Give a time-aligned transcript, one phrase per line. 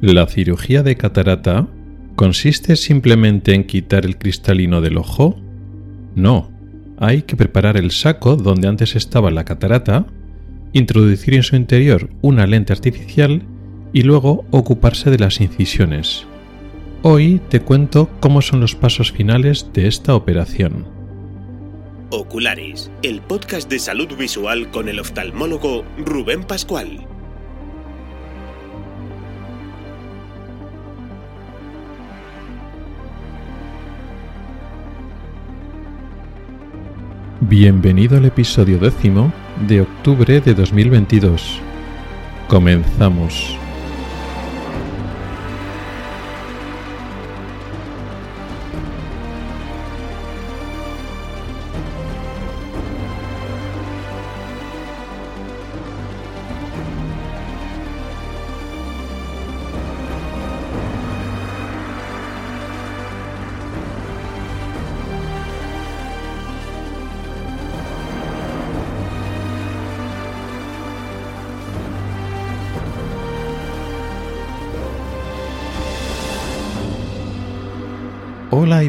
[0.00, 1.68] ¿La cirugía de catarata
[2.16, 5.38] consiste simplemente en quitar el cristalino del ojo?
[6.14, 6.50] No,
[6.98, 10.06] hay que preparar el saco donde antes estaba la catarata,
[10.72, 13.42] introducir en su interior una lente artificial
[13.92, 16.26] y luego ocuparse de las incisiones.
[17.02, 20.86] Hoy te cuento cómo son los pasos finales de esta operación.
[22.10, 27.06] Oculares, el podcast de salud visual con el oftalmólogo Rubén Pascual.
[37.50, 39.32] Bienvenido al episodio décimo
[39.66, 41.58] de octubre de 2022.
[42.46, 43.58] Comenzamos.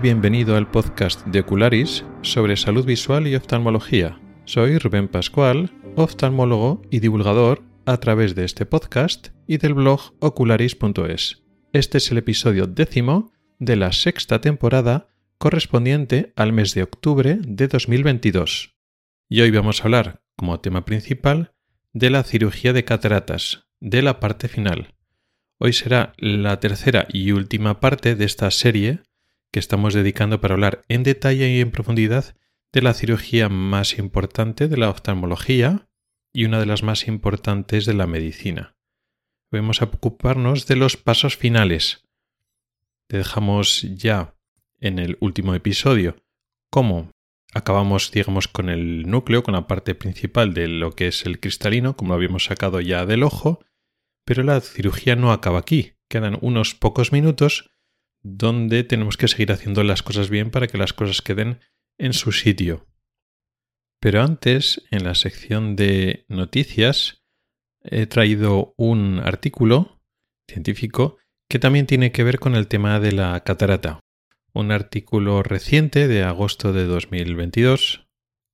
[0.02, 4.20] Bienvenido al podcast de Ocularis sobre salud visual y oftalmología.
[4.46, 11.44] Soy Rubén Pascual, oftalmólogo y divulgador a través de este podcast y del blog ocularis.es.
[11.72, 17.68] Este es el episodio décimo de la sexta temporada correspondiente al mes de octubre de
[17.68, 18.76] 2022.
[19.30, 21.54] Y hoy vamos a hablar, como tema principal,
[21.94, 24.96] de la cirugía de cataratas, de la parte final.
[25.60, 29.04] Hoy será la tercera y última parte de esta serie
[29.52, 32.36] que estamos dedicando para hablar en detalle y en profundidad
[32.72, 35.88] de la cirugía más importante de la oftalmología
[36.34, 38.76] y una de las más importantes de la medicina.
[39.52, 42.06] Vamos a ocuparnos de los pasos finales.
[43.08, 44.36] Te dejamos ya
[44.80, 46.16] en el último episodio
[46.70, 47.12] cómo
[47.54, 51.98] acabamos, digamos, con el núcleo, con la parte principal de lo que es el cristalino,
[51.98, 53.60] como lo habíamos sacado ya del ojo,
[54.24, 55.94] pero la cirugía no acaba aquí.
[56.08, 57.72] Quedan unos pocos minutos
[58.24, 61.60] donde tenemos que seguir haciendo las cosas bien para que las cosas queden
[61.98, 62.88] en su sitio.
[64.00, 67.24] Pero antes, en la sección de noticias,
[67.84, 70.02] he traído un artículo
[70.48, 71.18] científico
[71.48, 74.00] que también tiene que ver con el tema de la catarata.
[74.54, 78.08] Un artículo reciente de agosto de 2022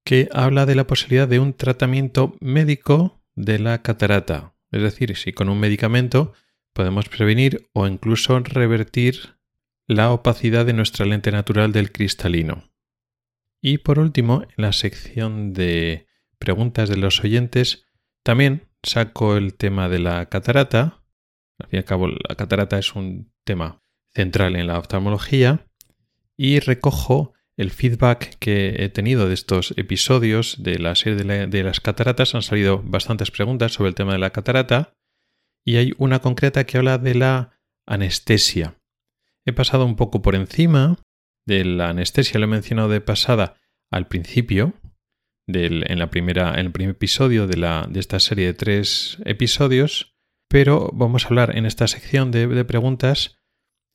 [0.03, 4.55] que habla de la posibilidad de un tratamiento médico de la catarata.
[4.71, 6.33] Es decir, si con un medicamento
[6.73, 9.36] podemos prevenir o incluso revertir
[9.87, 12.69] la opacidad de nuestra lente natural del cristalino.
[13.61, 17.85] Y por último, en la sección de preguntas de los oyentes,
[18.23, 21.03] también saco el tema de la catarata.
[21.57, 23.81] Al fin y al cabo, la catarata es un tema
[24.13, 25.65] central en la oftalmología.
[26.35, 31.63] Y recojo el feedback que he tenido de estos episodios de la serie de, de,
[31.63, 32.35] las cataratas.
[32.35, 34.93] Han salido bastantes preguntas sobre el tema de la catarata.
[35.65, 38.76] Y hay una concreta que habla de la anestesia.
[39.47, 40.99] He pasado un poco por encima
[41.45, 43.55] de la anestesia, lo he mencionado de pasada
[43.89, 44.73] al principio,
[45.47, 50.17] en, la primera, en el primer episodio de, esta serie de tres episodios,
[50.49, 53.37] pero vamos a hablar en esta sección de, preguntas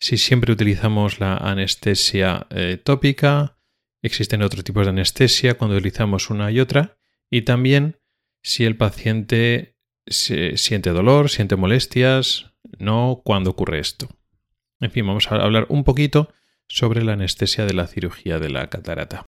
[0.01, 3.59] si siempre utilizamos la anestesia eh, tópica,
[4.03, 6.97] existen otros tipos de anestesia cuando utilizamos una y otra,
[7.31, 8.01] y también
[8.43, 9.77] si el paciente
[10.09, 14.09] siente dolor, siente molestias, no cuando ocurre esto.
[14.83, 16.29] En fin, vamos a hablar un poquito
[16.67, 19.25] sobre la anestesia de la cirugía de la catarata.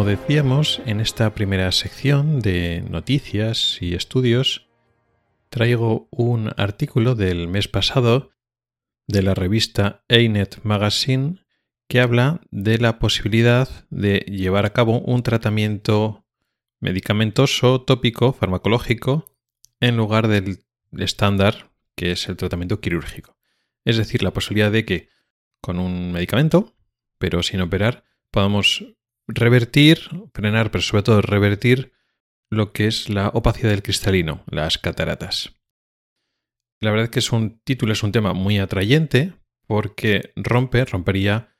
[0.00, 4.66] Como decíamos, en esta primera sección de noticias y estudios,
[5.50, 8.30] traigo un artículo del mes pasado
[9.06, 11.44] de la revista ANET Magazine
[11.86, 16.24] que habla de la posibilidad de llevar a cabo un tratamiento
[16.80, 19.36] medicamentoso tópico farmacológico
[19.80, 20.64] en lugar del
[20.96, 23.36] estándar que es el tratamiento quirúrgico.
[23.84, 25.10] Es decir, la posibilidad de que
[25.60, 26.74] con un medicamento,
[27.18, 28.96] pero sin operar, podamos
[29.34, 31.92] revertir, frenar, pero sobre todo revertir
[32.50, 35.60] lo que es la opacidad del cristalino, las cataratas.
[36.80, 39.34] La verdad es que es un título, es un tema muy atrayente
[39.66, 41.56] porque rompe, rompería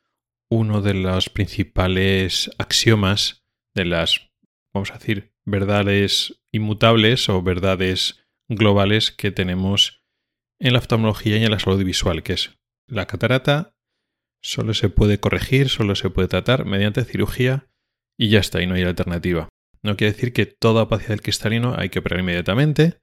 [0.50, 3.44] uno de los principales axiomas
[3.75, 4.31] de las,
[4.75, 10.02] vamos a decir, verdades inmutables o verdades globales que tenemos
[10.58, 12.58] en la oftalmología y en la salud visual, que es
[12.88, 13.76] la catarata
[14.43, 17.69] solo se puede corregir, solo se puede tratar mediante cirugía
[18.19, 19.49] y ya está, y no hay alternativa.
[19.83, 23.01] No quiere decir que toda opacidad del cristalino hay que operar inmediatamente.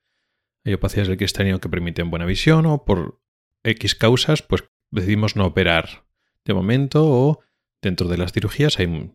[0.65, 3.21] Hay opacidades del cristalino que permiten buena visión o por
[3.63, 6.07] X causas, pues decidimos no operar
[6.45, 7.39] de momento o
[7.81, 9.11] dentro de las cirugías hay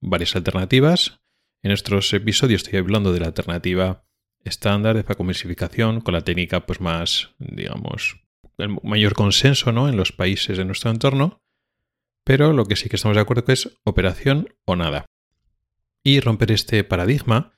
[0.00, 1.20] varias alternativas.
[1.62, 4.06] En estos episodios estoy hablando de la alternativa
[4.42, 8.22] estándar de facomisificación con la técnica pues más, digamos,
[8.56, 9.88] el mayor consenso ¿no?
[9.88, 11.42] en los países de nuestro entorno.
[12.24, 15.06] Pero lo que sí que estamos de acuerdo es operación o nada.
[16.02, 17.52] Y romper este paradigma,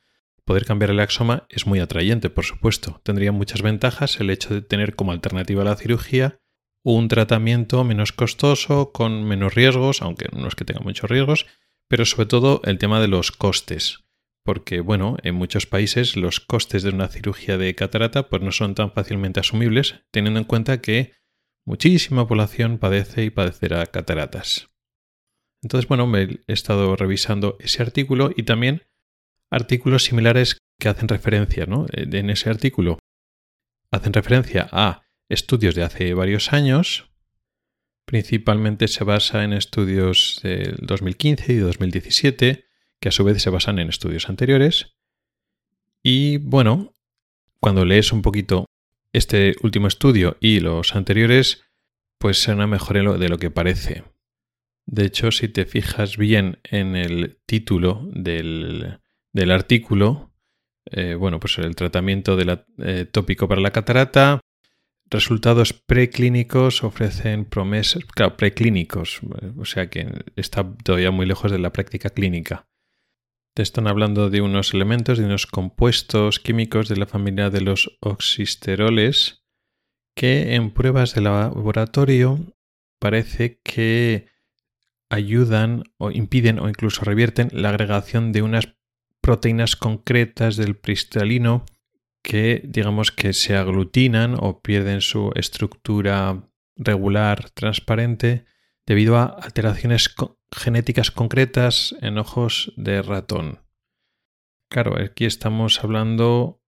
[0.44, 3.00] poder cambiar el axoma es muy atrayente, por supuesto.
[3.04, 6.40] Tendría muchas ventajas el hecho de tener como alternativa a la cirugía
[6.84, 11.46] un tratamiento menos costoso, con menos riesgos, aunque no es que tenga muchos riesgos,
[11.88, 14.00] pero sobre todo el tema de los costes.
[14.44, 18.74] Porque, bueno, en muchos países los costes de una cirugía de catarata pues no son
[18.74, 21.12] tan fácilmente asumibles, teniendo en cuenta que
[21.64, 24.70] muchísima población padece y padecerá cataratas.
[25.62, 28.82] Entonces, bueno, he estado revisando ese artículo y también
[29.50, 31.86] artículos similares que hacen referencia, ¿no?
[31.92, 32.98] En ese artículo
[33.92, 37.10] hacen referencia a estudios de hace varios años.
[38.06, 42.64] Principalmente se basa en estudios del 2015 y 2017,
[43.00, 44.96] que a su vez se basan en estudios anteriores.
[46.02, 46.96] Y bueno,
[47.60, 48.66] cuando lees un poquito
[49.12, 51.64] este último estudio y los anteriores,
[52.18, 54.04] pues suena mejor de lo que parece.
[54.86, 59.00] De hecho, si te fijas bien en el título del,
[59.50, 60.32] artículo,
[60.90, 64.40] eh, bueno, pues el tratamiento del eh, tópico para la catarata,
[65.10, 69.20] resultados preclínicos ofrecen promesas, claro, preclínicos,
[69.56, 72.66] o sea que está todavía muy lejos de la práctica clínica.
[73.54, 77.98] Te están hablando de unos elementos, de unos compuestos químicos de la familia de los
[78.00, 79.44] oxisteroles
[80.16, 82.38] que en pruebas de laboratorio
[82.98, 84.28] parece que
[85.10, 88.74] ayudan o impiden o incluso revierten la agregación de unas
[89.20, 91.66] proteínas concretas del cristalino
[92.22, 98.46] que digamos que se aglutinan o pierden su estructura regular transparente
[98.86, 100.08] debido a alteraciones
[100.52, 103.60] genéticas concretas en ojos de ratón.
[104.70, 106.62] Claro, aquí estamos hablando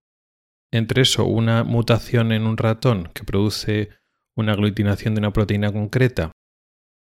[0.73, 3.91] entre eso, una mutación en un ratón que produce
[4.37, 6.33] una aglutinación de una proteína concreta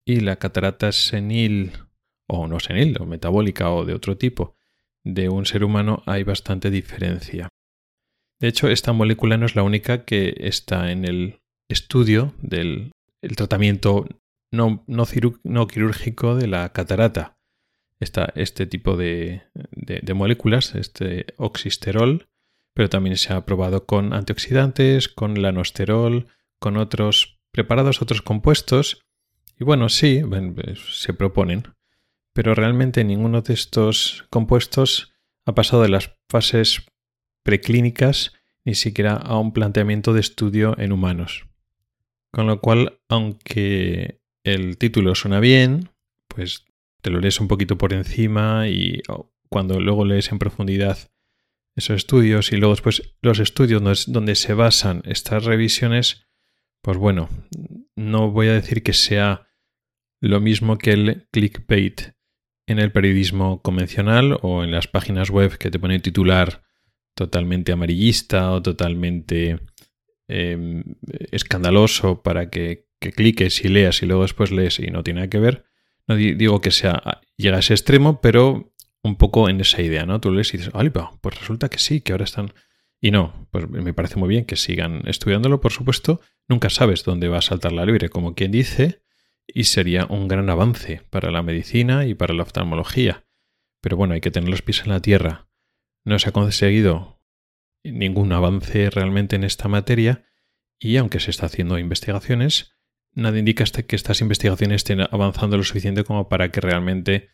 [0.06, 1.74] y la catarata senil
[2.29, 4.56] o no senil o metabólica o de otro tipo
[5.03, 7.50] de un ser humano hay bastante diferencia.
[8.39, 12.91] De hecho, esta molécula no es la única que está en el estudio del
[13.35, 14.06] tratamiento
[14.51, 17.38] no, no, quirúrgico de la catarata.
[17.99, 22.27] Está este tipo de, de, moléculas, este oxisterol,
[22.73, 26.27] pero también se ha probado con antioxidantes, con lanosterol,
[26.59, 29.01] con otros preparados, otros compuestos.
[29.59, 30.21] Y bueno, sí,
[30.89, 31.63] se proponen,
[32.33, 35.13] pero realmente ninguno de estos compuestos
[35.45, 36.85] ha pasado de las fases
[37.41, 38.33] preclínicas
[38.63, 41.47] ni siquiera a un planteamiento de estudio en humanos.
[42.31, 45.89] Con lo cual, aunque el título suena bien,
[46.27, 46.66] pues
[47.01, 49.01] te lo lees un poquito por encima y
[49.50, 50.98] cuando luego lees en profundidad
[51.75, 56.27] esos estudios y luego después los estudios donde se basan estas revisiones,
[56.82, 57.30] pues bueno,
[57.96, 59.48] no voy a decir que sea
[60.22, 62.13] lo mismo que el clickbait
[62.68, 66.63] en el periodismo convencional o en las páginas web que te pone titular
[67.16, 69.60] totalmente amarillista o totalmente
[70.27, 70.84] em,
[71.32, 75.39] escandaloso para que, cliques y leas y luego después lees y no tiene nada que
[75.39, 75.66] ver.
[76.08, 78.74] No digo que sea llega a ese extremo, pero
[79.04, 80.20] un poco en esa idea, ¿no?
[80.20, 80.74] Tú lees y dices,
[81.22, 82.54] pues resulta que sí, que ahora están...
[83.00, 86.20] Y no, pues me parece muy bien que sigan estudiándolo, por supuesto.
[86.48, 89.04] Nunca sabes dónde va a saltar la libre, como quien dice,
[89.46, 93.25] y sería un gran avance para la medicina y para la oftalmología.
[93.82, 95.48] Pero bueno, hay que tener los pies en la tierra
[96.08, 97.22] no se ha conseguido
[97.84, 100.25] ningún avance realmente en esta materia
[100.80, 102.76] y aunque se está haciendo investigaciones,
[103.17, 107.29] nada indica que estas investigaciones estén avanzando lo suficiente como para que realmente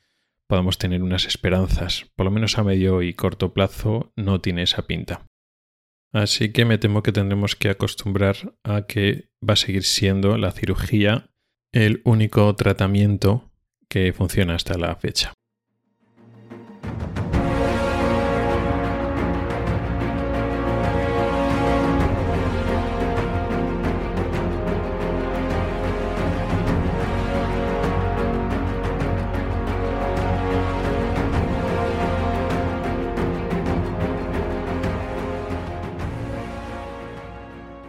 [0.48, 2.06] podamos tener unas esperanzas.
[2.16, 5.28] Por lo menos a medio y corto plazo no tiene esa pinta.
[6.14, 10.52] Así que me temo que tendremos que acostumbrar a que va a seguir siendo la
[10.52, 11.30] cirugía
[11.74, 13.52] el único tratamiento
[13.90, 15.34] que funciona hasta la fecha.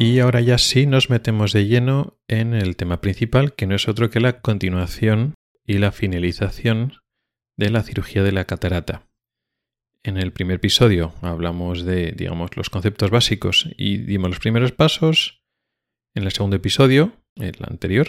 [0.05, 3.89] Y ahora ya sí nos metemos de lleno en el tema principal, que no es
[3.89, 5.33] otro que la continuación
[5.65, 6.93] y la finalización
[7.57, 9.09] de la cirugía de la catarata.
[10.03, 15.43] En el primer episodio hablamos de, digamos, los conceptos básicos y dimos los primeros pasos.
[16.15, 18.09] En el segundo episodio, el anterior,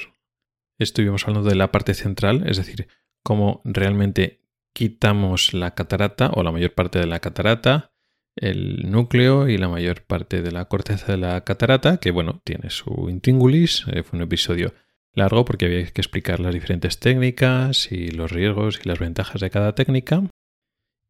[0.77, 2.89] estuvimos hablando de la parte central, es decir,
[3.23, 4.41] cómo realmente
[4.73, 7.94] quitamos la catarata o la mayor parte de la catarata,
[8.35, 12.69] el núcleo y la mayor parte de la corteza de la catarata, que bueno, tiene
[12.69, 13.85] su intríngulis.
[13.91, 14.73] Eh, fue un episodio
[15.13, 19.49] largo porque había que explicar las diferentes técnicas y los riesgos y las ventajas de
[19.49, 20.23] cada técnica.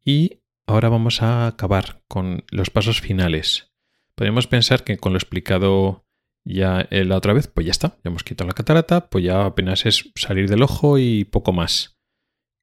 [0.03, 3.71] Y ahora vamos a acabar con los pasos finales.
[4.15, 6.05] Podemos pensar que con lo explicado
[6.45, 9.45] ya eh, la otra vez, pues ya está, ya hemos quitado la catarata, pues ya
[9.45, 11.97] apenas es salir del ojo y poco más.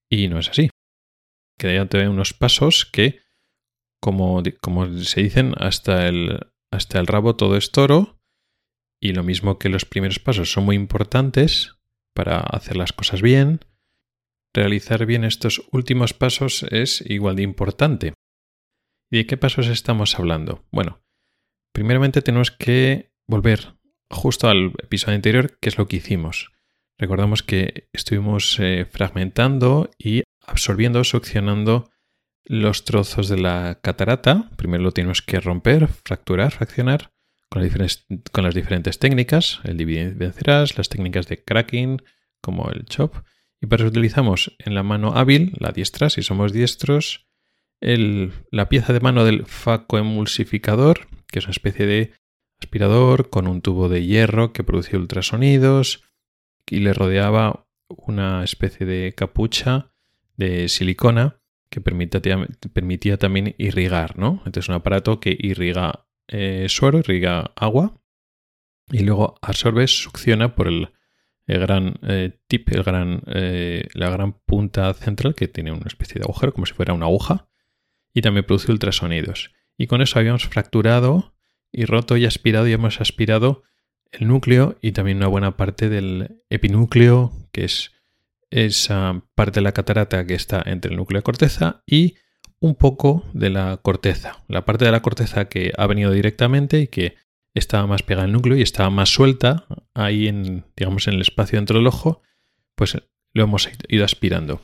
[0.08, 0.70] Y no es así.
[1.58, 3.20] Quedan unos pasos que
[4.02, 4.42] como,
[4.98, 6.40] se dicen, hasta el,
[6.72, 8.18] hasta el rabo todo es toro.
[9.00, 11.76] Y lo mismo que los primeros pasos son muy importantes
[12.14, 13.60] para hacer las cosas bien,
[14.54, 18.14] realizar bien estos últimos pasos es igual de importante.
[19.10, 20.64] ¿Y de qué pasos estamos hablando?
[20.70, 21.02] Bueno,
[21.72, 23.74] primeramente tenemos que volver
[24.10, 26.50] justo al episodio anterior, que es lo que hicimos.
[26.98, 31.90] Recordamos que estuvimos eh, fragmentando y absorbiendo, succionando
[32.44, 34.50] los trozos de la catarata.
[34.56, 37.12] Primero lo tenemos que romper, fracturar, fraccionar
[37.48, 37.62] con
[38.44, 42.02] las diferentes, técnicas, el dividir vencerás, las técnicas de cracking
[42.40, 43.16] como el chop.
[43.60, 47.28] Y para eso utilizamos en la mano hábil, la diestra, si somos diestros,
[47.80, 52.12] la pieza de mano del facoemulsificador, que es una especie de
[52.58, 56.04] aspirador con un tubo de hierro que producía ultrasonidos
[56.68, 59.92] y le rodeaba una especie de capucha
[60.36, 61.41] de silicona
[61.72, 64.42] que permitía, también irrigar, ¿no?
[64.44, 67.98] Entonces un aparato que irriga eh, suero, irriga agua
[68.90, 70.90] y luego absorbe, succiona por el,
[71.46, 76.24] gran eh, tip, el gran, eh, la gran punta central que tiene una especie de
[76.24, 77.48] agujero como si fuera una aguja
[78.12, 79.52] y también produce ultrasonidos.
[79.78, 81.34] Y con eso habíamos fracturado
[81.72, 83.62] y roto y aspirado y hemos aspirado
[84.10, 87.92] el núcleo y también una buena parte del epinúcleo que es
[88.52, 92.16] esa parte de la catarata que está entre el núcleo y corteza y
[92.60, 94.44] un poco de la corteza.
[94.46, 97.16] La parte de la corteza que ha venido directamente y que
[97.54, 101.58] estaba más pegada al núcleo y estaba más suelta ahí en, digamos, en el espacio
[101.58, 102.22] dentro del ojo,
[102.76, 102.96] pues
[103.34, 104.60] lo hemos ido aspirando.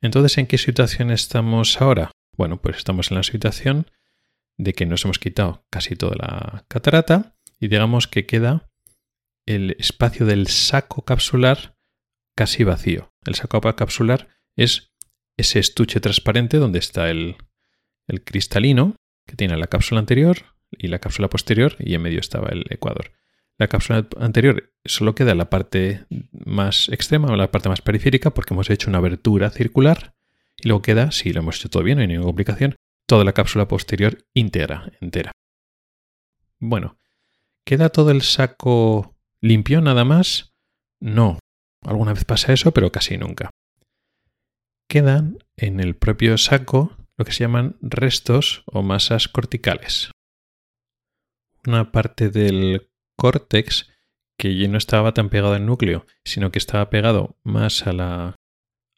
[0.00, 2.10] Entonces, ¿en qué situación estamos ahora?
[2.36, 3.86] Bueno, pues estamos en la situación
[4.56, 8.68] de que nos hemos quitado casi toda la catarata y digamos que queda
[9.46, 11.76] el espacio del saco capsular
[12.40, 13.12] casi vacío.
[13.26, 14.94] El saco capsular es
[15.36, 17.36] ese estuche transparente donde está el,
[18.24, 20.38] cristalino que tiene la cápsula anterior
[20.70, 23.12] y la cápsula posterior y en medio estaba el ecuador.
[23.58, 28.54] La cápsula anterior solo queda la parte más extrema o la parte más periférica porque
[28.54, 30.14] hemos hecho una abertura circular
[30.56, 32.74] y luego queda, si lo hemos hecho todo bien, no hay ninguna complicación,
[33.06, 35.32] toda la cápsula posterior íntegra, entera.
[36.58, 36.96] Bueno,
[37.66, 40.54] ¿queda todo el saco limpio nada más?
[41.00, 41.38] No,
[41.82, 43.50] Alguna vez pasa eso, pero casi nunca.
[44.88, 50.10] Quedan en el propio saco lo que se llaman restos o masas corticales.
[51.66, 53.90] Una parte del córtex
[54.38, 58.36] que ya no estaba tan pegado al núcleo, sino que estaba pegado más a la,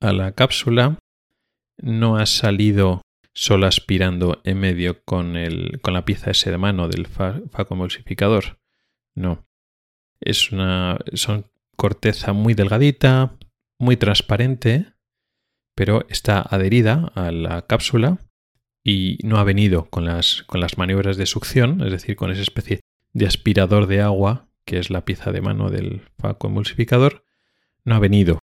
[0.00, 0.98] a la cápsula,
[1.78, 3.02] no ha salido
[3.34, 8.58] solo aspirando en medio con, el, con la pieza ese de mano del facomulsificador.
[9.14, 9.44] No.
[10.20, 11.50] Es una, son
[11.82, 13.36] corteza muy delgadita,
[13.76, 14.92] muy transparente,
[15.74, 18.20] pero está adherida a la cápsula
[18.84, 22.42] y no ha venido con las, con las maniobras de succión, es decir, con esa
[22.42, 27.24] especie de aspirador de agua que es la pieza de mano del faco emulsificador,
[27.84, 28.38] no ha venido.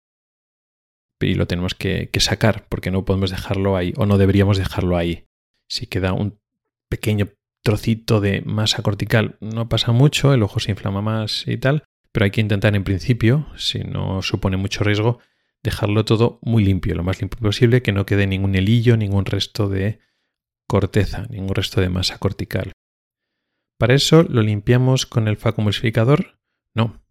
[1.21, 4.97] Y lo tenemos que, que sacar porque no podemos dejarlo ahí o no deberíamos dejarlo
[4.97, 5.27] ahí.
[5.69, 6.41] Si queda un
[6.89, 7.29] pequeño
[7.63, 12.25] trocito de masa cortical, no pasa mucho, el ojo se inflama más y tal, pero
[12.25, 15.19] hay que intentar en principio, si no supone mucho riesgo,
[15.63, 19.69] dejarlo todo muy limpio, lo más limpio posible, que no quede ningún helillo, ningún resto
[19.69, 19.99] de
[20.67, 22.71] corteza, ningún resto de masa cortical.
[23.77, 26.39] Para eso lo limpiamos con el facomulsificador.
[26.75, 27.01] No,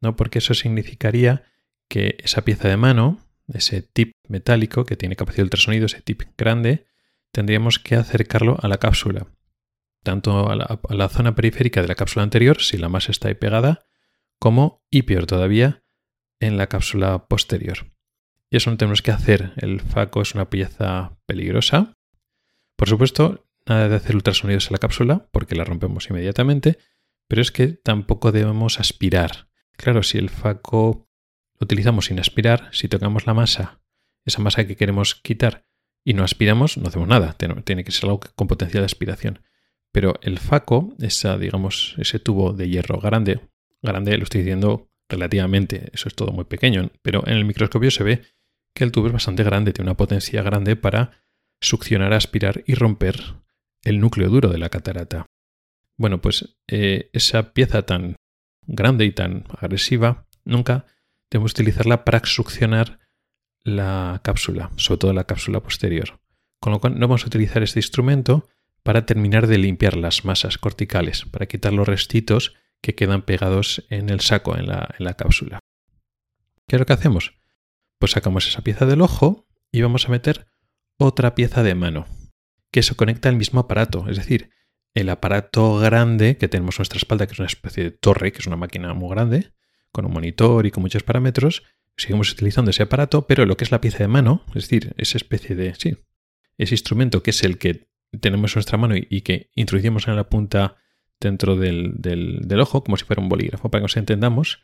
[0.00, 1.44] no porque eso significaría
[1.88, 6.22] que esa pieza de mano, ese tip metálico que tiene capacidad de ultrasonido, ese tip
[6.36, 6.86] grande,
[7.32, 9.26] tendríamos que acercarlo a la cápsula,
[10.02, 13.28] tanto a la, a la zona periférica de la cápsula anterior, si la masa está
[13.28, 13.87] ahí pegada,
[14.38, 15.82] como, y peor todavía,
[16.40, 17.92] en la cápsula posterior.
[18.50, 19.52] Y eso no tenemos que hacer.
[19.56, 21.94] El FACO es una pieza peligrosa.
[22.76, 26.78] Por supuesto, nada de hacer ultrasonidos en la cápsula porque la rompemos inmediatamente,
[27.28, 29.50] Pero es que tampoco debemos aspirar.
[29.76, 31.10] Claro, si el faco
[31.60, 33.82] lo utilizamos sin aspirar, si tocamos la masa,
[34.24, 35.66] esa masa que queremos quitar,
[36.04, 37.34] y no aspiramos, no hacemos nada.
[37.34, 39.42] Tiene que ser algo con potencial de aspiración.
[39.92, 43.40] Pero el faco, esa, digamos, ese tubo de hierro grande,
[43.82, 48.04] grande lo estoy diciendo relativamente, eso es todo muy pequeño, pero en el microscopio se
[48.04, 48.22] ve
[48.74, 51.12] que el tubo es bastante grande, tiene una potencia grande para
[51.60, 53.34] succionar, aspirar y romper
[53.82, 55.26] el núcleo duro de la catarata.
[55.96, 58.16] Bueno, pues eh, esa pieza tan
[58.66, 60.86] grande y tan agresiva, nunca
[61.30, 63.00] debemos utilizarla para succionar
[63.64, 66.20] la cápsula, sobre todo la cápsula posterior.
[66.60, 68.48] Con lo cual no vamos a utilizar este instrumento
[68.82, 74.10] para terminar de limpiar las masas corticales, para quitar los restitos que quedan pegados en
[74.10, 75.60] el saco, en la, en la cápsula.
[76.66, 77.34] ¿Qué es lo que hacemos?
[77.98, 80.46] Pues sacamos esa pieza del ojo y vamos a meter
[80.98, 82.06] otra pieza de mano,
[82.70, 84.50] que se conecta al mismo aparato, es decir,
[84.94, 88.38] el aparato grande que tenemos en nuestra espalda, que es una especie de torre, que
[88.38, 89.52] es una máquina muy grande,
[89.92, 91.62] con un monitor y con muchos parámetros,
[91.96, 95.18] seguimos utilizando ese aparato, pero lo que es la pieza de mano, es decir, esa
[95.18, 95.96] especie de, sí,
[96.56, 97.88] ese instrumento que es el que
[98.20, 100.76] tenemos en nuestra mano y, que introducimos en la punta
[101.20, 104.62] dentro del, del, ojo, como si fuera un bolígrafo, para que nos entendamos,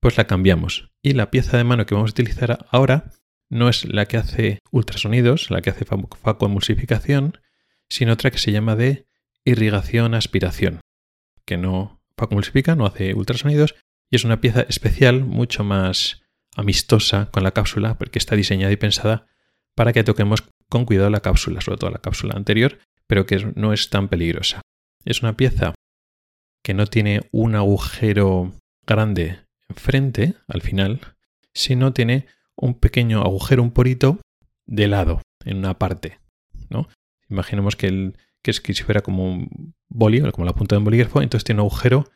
[0.00, 0.90] pues la cambiamos.
[1.02, 3.12] Y la pieza de mano que vamos a utilizar ahora
[3.50, 7.38] no es la que hace ultrasonidos, la que hace facoemulsificación,
[7.88, 9.06] sino otra que se llama de
[9.44, 10.80] irrigación-aspiración,
[11.44, 13.74] que no facoemulsifica, no hace ultrasonidos,
[14.10, 16.22] y es una pieza especial, mucho más
[16.56, 19.26] amistosa con la cápsula, porque está diseñada y pensada
[19.74, 23.72] para que toquemos con cuidado la cápsula, sobre todo la cápsula anterior, pero que no
[23.72, 24.60] es tan peligrosa.
[25.04, 25.74] Es una pieza
[26.64, 28.52] que no tiene un agujero
[28.86, 30.98] grande enfrente, al final,
[31.52, 34.18] sino tiene un pequeño agujero, un porito,
[34.66, 36.18] de lado, en una parte.
[36.70, 36.88] ¿no?
[37.28, 40.84] Imaginemos que, que es que si fuera como un boli, como la punta de un
[40.84, 42.06] bolígrafo, entonces tiene un agujero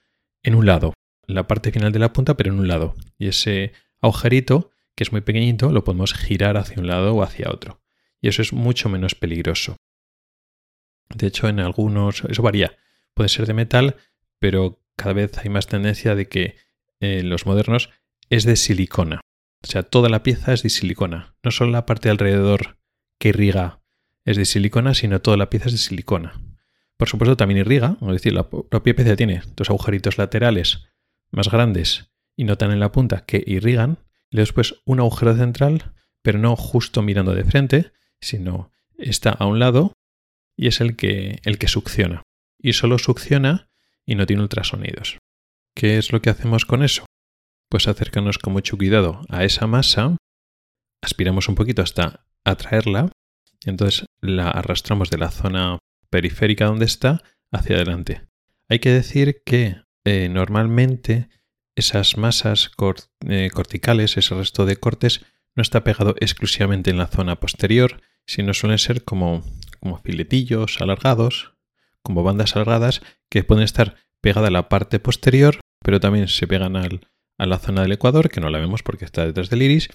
[0.42, 0.94] en un lado,
[1.26, 2.94] la parte final de la punta, pero en un lado.
[3.18, 7.50] Y ese agujerito, que es muy pequeñito, lo podemos girar hacia un lado o hacia
[7.50, 7.82] otro.
[8.22, 9.76] Y eso es mucho menos peligroso.
[11.14, 12.78] De hecho, en algunos, eso varía.
[13.12, 13.96] Puede ser de metal,
[14.38, 16.56] pero cada vez hay más tendencia de que
[17.00, 17.90] eh, los modernos
[18.30, 19.20] es de silicona.
[19.62, 21.36] O sea, toda la pieza es de silicona.
[21.42, 22.78] No solo la parte alrededor
[23.18, 23.80] que irriga
[24.24, 26.40] es de silicona, sino toda la pieza es de silicona.
[26.96, 30.88] Por supuesto, también irriga, es decir, la propia pieza tiene dos agujeritos laterales
[31.30, 33.98] más grandes y notan en la punta que irrigan,
[34.30, 39.58] y después un agujero central, pero no justo mirando de frente, sino está a un
[39.58, 39.92] lado
[40.56, 42.22] y es el que, el que succiona.
[42.58, 43.70] Y solo succiona
[44.08, 45.18] y no tiene ultrasonidos.
[45.76, 47.04] ¿Qué es lo que hacemos con eso?
[47.70, 50.16] Pues acercarnos con mucho cuidado a esa masa,
[51.02, 53.12] aspiramos un poquito hasta atraerla,
[53.64, 58.26] y entonces la arrastramos de la zona periférica donde está hacia adelante.
[58.70, 61.28] Hay que decir que eh, normalmente
[61.76, 62.70] esas masas
[63.28, 68.54] eh, corticales, ese resto de cortes, no está pegado exclusivamente en la zona posterior, sino
[68.54, 69.44] suelen ser como,
[69.80, 71.52] como filetillos alargados,
[72.02, 76.76] como bandas alargadas, que pueden estar pegadas a la parte posterior, pero también se pegan
[76.76, 79.88] al, a la zona del ecuador, que no la vemos porque está detrás del iris,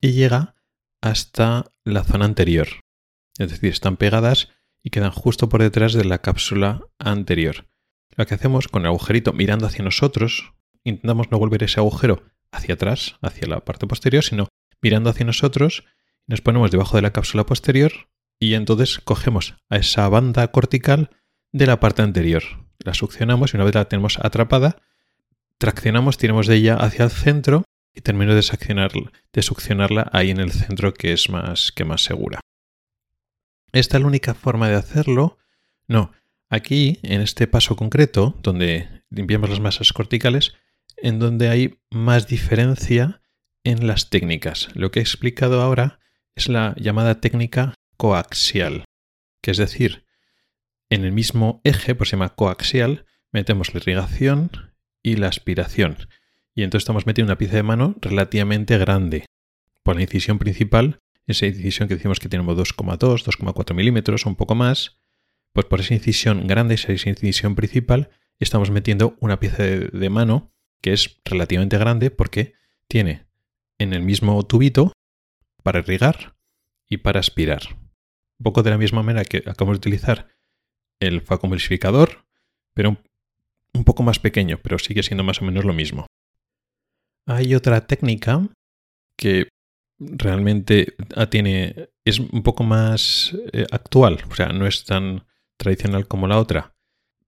[0.00, 0.54] y llega
[1.02, 2.68] hasta la zona anterior.
[3.38, 4.50] Es decir, están pegadas
[4.82, 7.66] y quedan justo por detrás de la cápsula anterior.
[8.16, 10.52] Lo que hacemos con el agujerito mirando hacia nosotros,
[10.84, 14.48] intentamos no volver ese agujero hacia atrás, hacia la parte posterior, sino
[14.80, 15.84] mirando hacia nosotros,
[16.26, 17.92] nos ponemos debajo de la cápsula posterior
[18.38, 21.10] y entonces cogemos a esa banda cortical
[21.52, 22.63] de la parte anterior.
[22.78, 24.82] La succionamos y una vez la tenemos atrapada,
[25.58, 30.52] traccionamos, tiramos de ella hacia el centro y termino de, de succionarla ahí en el
[30.52, 32.40] centro que es más que más segura.
[33.72, 35.38] ¿Esta es la única forma de hacerlo?
[35.88, 36.12] No.
[36.48, 40.54] Aquí, en este paso concreto, donde limpiamos las masas corticales,
[40.96, 43.22] en donde hay más diferencia
[43.64, 44.68] en las técnicas.
[44.74, 45.98] Lo que he explicado ahora
[46.36, 48.84] es la llamada técnica coaxial,
[49.42, 50.03] que es decir,
[50.90, 54.50] en el mismo eje, pues se llama coaxial, metemos la irrigación
[55.02, 56.08] y la aspiración.
[56.54, 59.26] Y entonces estamos metiendo una pieza de mano relativamente grande.
[59.82, 64.36] Por la incisión principal, esa incisión que decimos que tenemos 2,2, 2,4 milímetros o un
[64.36, 64.98] poco más,
[65.52, 70.92] pues por esa incisión grande, esa incisión principal, estamos metiendo una pieza de mano que
[70.92, 72.54] es relativamente grande porque
[72.88, 73.26] tiene
[73.78, 74.92] en el mismo tubito
[75.62, 76.36] para irrigar
[76.88, 77.62] y para aspirar.
[78.38, 80.28] Un poco de la misma manera que acabamos de utilizar
[81.00, 82.24] el facomulsificador,
[82.74, 82.96] pero
[83.72, 86.06] un, poco más pequeño, pero sigue siendo más o menos lo mismo.
[87.26, 88.46] Hay otra técnica
[89.16, 89.48] que
[89.98, 90.94] realmente
[91.30, 95.24] tiene, es un poco más eh, actual, o sea, no es tan
[95.56, 96.74] tradicional como la otra,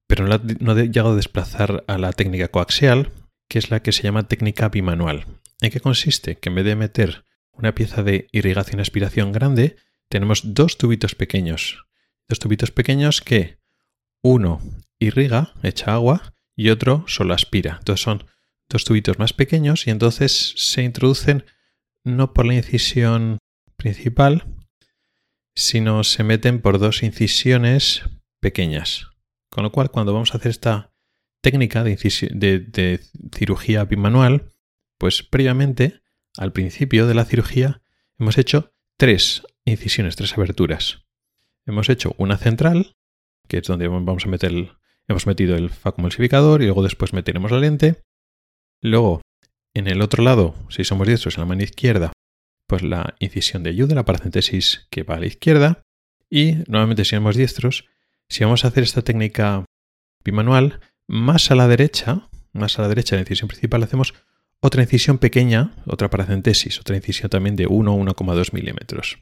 [0.07, 3.11] pero no, he llegado a desplazar a la técnica coaxial,
[3.49, 5.27] que es la que se llama técnica bimanual.
[5.61, 6.37] ¿En qué consiste?
[6.37, 9.77] Que en vez de meter una pieza de irrigación aspiración grande,
[10.09, 11.86] tenemos dos tubitos pequeños.
[12.29, 13.59] Dos tubitos pequeños que
[14.23, 14.61] uno
[14.99, 17.77] irriga, echa agua, y otro solo aspira.
[17.79, 18.25] Entonces son
[18.69, 21.45] dos tubitos más pequeños y entonces se introducen
[22.03, 23.39] no por la incisión
[23.77, 24.57] principal,
[25.55, 28.03] sino se meten por dos incisiones
[28.41, 29.09] pequeñas.
[29.51, 30.93] Con lo cual, cuando vamos a hacer esta
[31.41, 33.01] técnica de,
[33.35, 34.53] cirugía bimanual,
[34.99, 36.03] pues previamente,
[36.37, 37.83] al principio de la cirugía,
[38.19, 41.06] hemos hecho tres incisiones, tres aberturas.
[41.67, 42.95] Hemos hecho una central,
[43.49, 44.53] que es donde vamos a meter
[45.09, 48.03] hemos metido el facomulsificador y luego después meteremos la lente.
[48.83, 49.23] Luego,
[49.75, 52.13] en el otro lado, si somos diestros, en la mano izquierda,
[52.67, 55.83] pues la incisión de ayuda, la paracentesis que va a la izquierda.
[56.29, 57.85] Y nuevamente, si somos diestros,
[58.29, 59.65] si vamos a hacer esta técnica
[60.25, 64.15] bimanual, más a la derecha, más a la derecha de la incisión principal, hacemos
[64.61, 69.19] otra incisión pequeña, otra paracentesis, otra incisión también de 1 1,2 milímetros.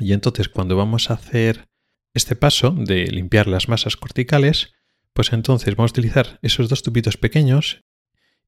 [0.00, 1.68] Y entonces, cuando vamos a hacer
[2.14, 4.72] este paso de limpiar las masas corticales,
[5.12, 7.84] pues entonces vamos a utilizar esos dos tubitos pequeños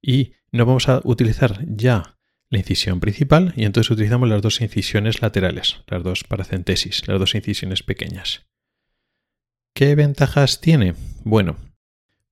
[0.00, 2.16] y no vamos a utilizar ya
[2.50, 7.34] la incisión principal y entonces utilizamos las dos incisiones laterales, las dos paracentesis, las dos
[7.34, 8.46] incisiones pequeñas.
[9.74, 10.94] ¿Qué ventajas tiene?
[11.24, 11.56] Bueno,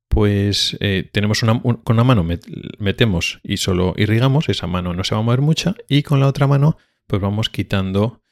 [0.08, 2.26] pues eh, tenemos una, con una mano
[2.78, 6.26] metemos y solo irrigamos, esa mano no se va a mover mucha, y con la
[6.26, 8.22] otra mano pues vamos quitando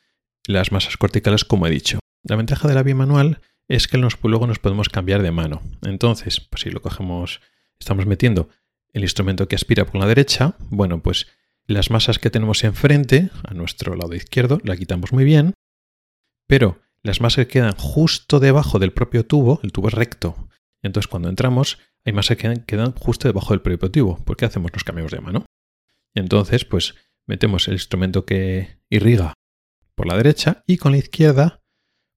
[0.49, 2.01] las masas corticales como he dicho.
[2.25, 5.63] La ventaja de la bimanual es que luego nos podemos cambiar de mano.
[5.83, 7.41] Entonces, pues si lo cogemos,
[7.79, 8.49] estamos metiendo
[8.95, 11.27] el instrumento que aspira por la derecha, bueno, pues
[11.67, 15.53] las masas que tenemos enfrente, a nuestro lado izquierdo, la quitamos muy bien,
[16.47, 20.49] pero las masas que quedan justo debajo del propio tubo, el tubo es recto,
[20.83, 24.17] entonces cuando entramos hay masas que quedan justo debajo del propio tubo.
[24.25, 24.73] ¿Por qué hacemos?
[24.73, 25.45] Nos cambiamos de mano.
[26.15, 26.95] Entonces, pues
[27.27, 29.35] metemos el instrumento que irriga
[29.99, 31.61] por la derecha y con la izquierda,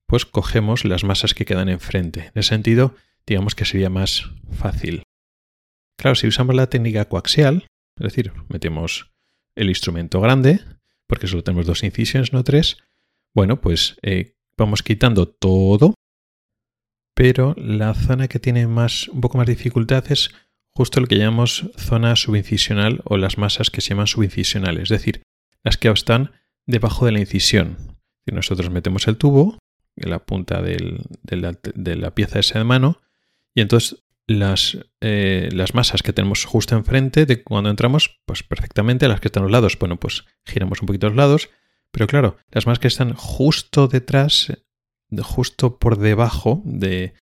[0.05, 2.27] pues cogemos las masas que quedan enfrente.
[2.27, 5.01] En ese sentido, digamos que sería más fácil.
[5.97, 7.65] Claro, si usamos la técnica coaxial,
[7.97, 9.11] es decir, metemos
[9.55, 10.59] el instrumento grande,
[11.07, 12.77] porque solo tenemos dos incisiones, no tres,
[13.33, 15.95] bueno, pues eh, vamos quitando todo,
[17.15, 20.29] pero la zona que tiene más, un poco más dificultad es
[20.75, 25.23] justo lo que llamamos zona subincisional o las masas que se llaman subincisionales, es decir,
[25.63, 26.31] las que están
[26.71, 27.77] debajo de la incisión.
[28.25, 29.59] Si nosotros metemos el tubo
[29.95, 33.01] en la punta de, la, de, pieza esa de mano
[33.53, 39.07] y entonces las, eh, las masas que tenemos justo enfrente de cuando entramos, pues perfectamente,
[39.07, 41.49] las que están a los lados, bueno, pues giramos un poquito los lados,
[41.91, 44.53] pero claro, las masas que están justo detrás,
[45.23, 47.13] justo por debajo de,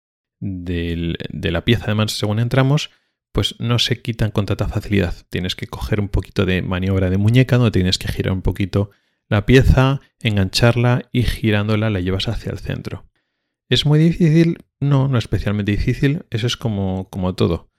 [0.40, 1.16] de,
[1.50, 2.90] la pieza de manos según entramos,
[3.32, 5.14] pues no se quitan con tanta facilidad.
[5.30, 8.90] Tienes que coger un poquito de maniobra de muñeca, donde tienes que girar un poquito
[9.28, 13.04] la pieza, engancharla y girándola la llevas hacia el centro.
[13.68, 14.58] ¿Es muy difícil?
[14.80, 16.24] No, no especialmente difícil.
[16.30, 17.70] Eso es como, como todo.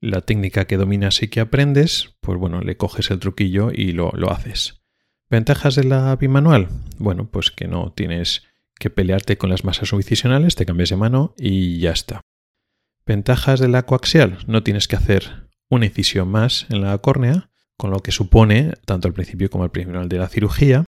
[0.00, 4.12] La técnica que dominas y que aprendes, pues bueno, le coges el truquillo y lo,
[4.12, 4.82] lo haces.
[5.30, 6.68] ¿Ventajas de la bimanual?
[6.98, 8.42] Bueno, pues que no tienes
[8.78, 12.20] que pelearte con las masas subincisionales, te cambias de mano y ya está.
[13.06, 17.90] Ventajas de la coaxial, no tienes que hacer una incisión más en la córnea, con
[17.90, 20.84] lo que supone, tanto al principio como al final de la cirugía,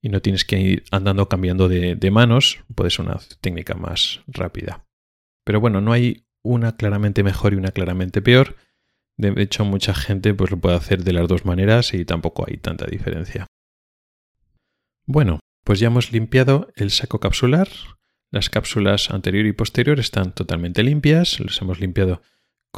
[0.00, 4.86] y no tienes que ir andando cambiando de, manos, puede ser una técnica más rápida.
[5.44, 8.56] Pero bueno, no hay una claramente mejor y una claramente peor.
[9.16, 12.58] De hecho, mucha gente pues, lo puede hacer de las dos maneras y tampoco hay
[12.58, 13.46] tanta diferencia.
[15.06, 17.68] Bueno, pues ya hemos limpiado el saco capsular.
[18.30, 21.40] Las cápsulas anterior y posterior están totalmente limpias.
[21.40, 22.22] Los hemos limpiado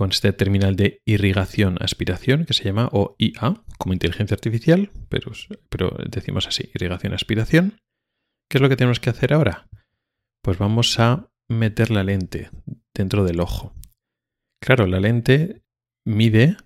[0.00, 5.30] con este terminal de irrigación-aspiración que se llama OIA, como inteligencia artificial, pero,
[5.68, 7.82] pero decimos así, irrigación-aspiración.
[8.48, 9.68] ¿Qué es lo que tenemos que hacer ahora?
[10.42, 12.48] Pues vamos a meter la lente
[12.94, 13.74] dentro del ojo.
[14.62, 15.60] Claro, la lente
[16.06, 16.56] mide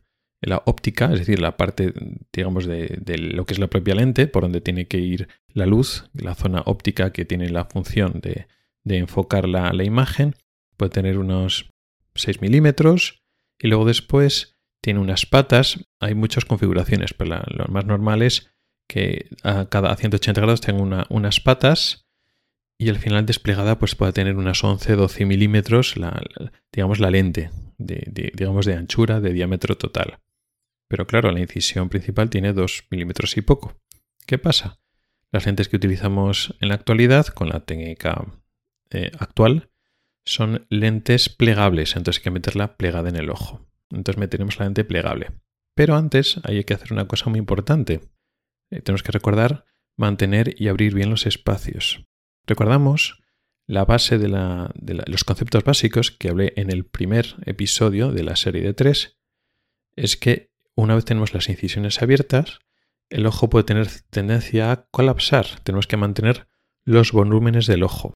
[0.41, 1.93] la óptica, es decir, la parte,
[2.33, 6.09] digamos, de, lo que es la propia lente, por donde tiene que ir la luz,
[6.13, 8.47] la zona óptica que tiene la función de,
[8.85, 10.37] enfocar la, la, imagen,
[10.77, 11.69] puede tener unos
[12.15, 13.24] 6 milímetros
[13.65, 15.81] y luego después tiene unas patas.
[15.99, 18.53] Hay muchas configuraciones, pero lo más normal es
[18.87, 22.07] que a cada 180 grados tenga unas patas
[22.79, 26.21] y al final desplegada pues tener unas 11-12 milímetros la,
[26.71, 30.19] digamos la lente de, digamos de anchura de diámetro total
[30.89, 33.81] pero claro la incisión principal tiene 2 milímetros y poco
[34.27, 34.81] ¿qué pasa?
[35.31, 38.27] las lentes que utilizamos en la actualidad con la técnica
[38.91, 39.71] eh, actual
[40.25, 43.67] son lentes plegables, entonces hay que meterla plegada en el ojo.
[43.91, 45.33] Entonces meteremos la lente plegable.
[45.75, 48.01] Pero antes hay que hacer una cosa muy importante.
[48.71, 49.65] Eh, tenemos que recordar
[49.97, 52.05] mantener y abrir bien los espacios.
[52.47, 53.23] Recordamos
[53.67, 58.63] la base de, los conceptos básicos que hablé en el primer episodio de la serie
[58.63, 59.17] de tres,
[59.97, 62.59] es que una vez tenemos las incisiones abiertas,
[63.09, 65.47] el ojo puede tener tendencia a colapsar.
[65.63, 66.49] Tenemos que mantener
[66.85, 68.13] los volúmenes del ojo.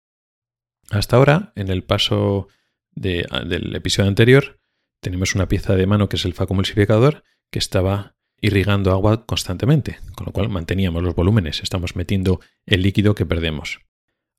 [0.90, 2.48] Hasta ahora, en el paso
[2.92, 4.58] del episodio anterior,
[5.00, 10.26] tenemos una pieza de mano que es el facomulsificador que estaba irrigando agua constantemente, con
[10.26, 13.80] lo cual manteníamos los volúmenes, estamos metiendo el líquido que perdemos.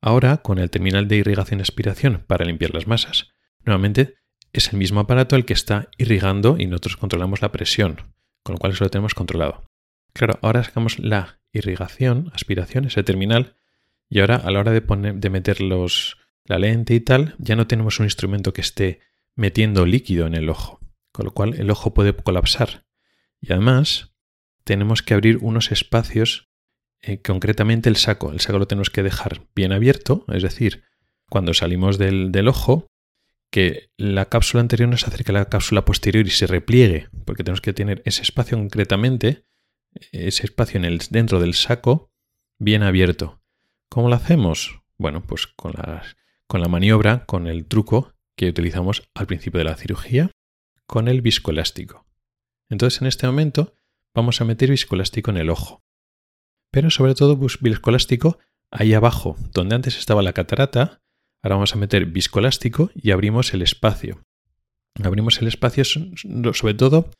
[0.00, 3.28] Ahora, con el terminal de irrigación-aspiración para limpiar las masas,
[3.64, 4.14] nuevamente
[4.52, 8.58] es el mismo aparato el que está irrigando y nosotros controlamos la presión, con lo
[8.58, 9.64] cual eso lo tenemos controlado.
[10.14, 13.54] Claro, ahora sacamos la irrigación, aspiración, ese terminal,
[14.08, 17.56] y ahora a la hora de, poner, de meter los, la lente y tal, ya
[17.56, 19.00] no tenemos un instrumento que esté
[19.34, 20.80] metiendo líquido en el ojo,
[21.12, 22.84] con lo cual el ojo puede colapsar.
[23.40, 24.14] Y además
[24.64, 26.50] tenemos que abrir unos espacios,
[27.02, 28.32] eh, concretamente el saco.
[28.32, 30.84] El saco lo tenemos que dejar bien abierto, es decir,
[31.28, 32.86] cuando salimos del, del ojo,
[33.50, 37.42] que la cápsula anterior no se acerque a la cápsula posterior y se repliegue, porque
[37.42, 39.44] tenemos que tener ese espacio concretamente,
[40.12, 42.12] ese espacio en el, dentro del saco,
[42.58, 43.42] bien abierto.
[43.88, 44.82] ¿Cómo lo hacemos?
[44.98, 45.72] Bueno, pues con,
[46.50, 50.32] con la maniobra, con el truco que utilizamos al principio de la cirugía,
[50.84, 52.08] con el viscoelástico.
[52.68, 53.72] Entonces en este momento
[54.16, 55.84] vamos a meter viscoelástico en el ojo.
[56.72, 58.40] Pero sobre todo viscoelástico
[58.72, 61.00] ahí abajo, donde antes estaba la catarata,
[61.40, 64.24] ahora vamos a meter viscoelástico y abrimos el espacio.
[65.04, 67.12] Abrimos el espacio sobre todo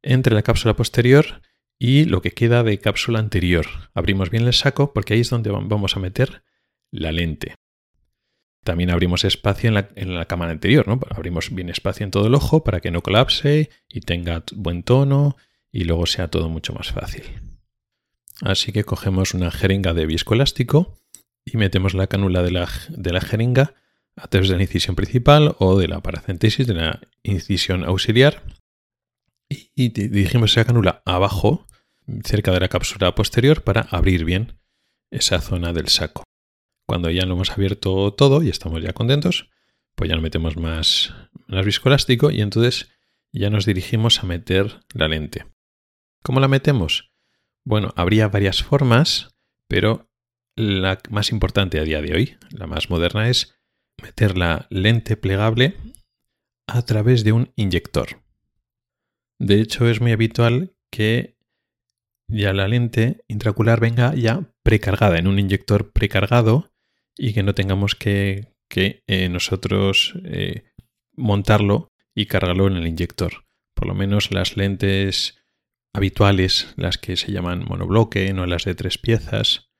[0.00, 1.42] entre la cápsula posterior
[1.78, 3.66] y lo que queda de cápsula anterior.
[3.92, 6.42] Abrimos bien el saco porque ahí es donde vamos a meter
[6.90, 7.54] la lente.
[8.64, 11.00] También abrimos espacio en la, cámara anterior, ¿no?
[11.10, 15.36] Abrimos bien espacio en todo el ojo para que no colapse y tenga buen tono
[15.72, 17.24] y luego sea todo mucho más fácil.
[18.42, 20.98] Así que cogemos una jeringa de viscoelástico
[21.44, 23.74] y metemos la cánula de la, de la jeringa
[24.16, 28.42] a través de la incisión principal o de la paracentesis, de la incisión auxiliar.
[29.48, 31.66] Y dirigimos esa cánula abajo,
[32.24, 34.58] cerca de la cápsula posterior, para abrir bien
[35.10, 36.27] esa zona del saco.
[36.88, 39.50] Cuando ya lo hemos abierto todo y estamos ya contentos,
[39.94, 41.12] pues ya no metemos más,
[41.46, 42.88] más viscoelástico y entonces
[43.30, 45.44] ya nos dirigimos a meter la lente.
[46.22, 47.12] ¿Cómo la metemos?
[47.62, 49.36] Bueno, habría varias formas,
[49.68, 50.08] pero
[50.56, 53.54] la más importante a día de hoy, la más moderna, es
[54.02, 55.76] meter la lente plegable
[56.66, 58.22] a través de un inyector.
[59.38, 61.36] De hecho, es muy habitual que
[62.28, 66.70] ya la lente intraocular venga ya precargada en un inyector precargado
[67.18, 70.64] y que no tengamos que, eh, nosotros eh,
[71.14, 73.44] montarlo y cargarlo en el inyector.
[73.74, 75.42] Por lo menos las lentes
[75.92, 79.70] habituales, las que se llaman monobloque, no las de tres piezas.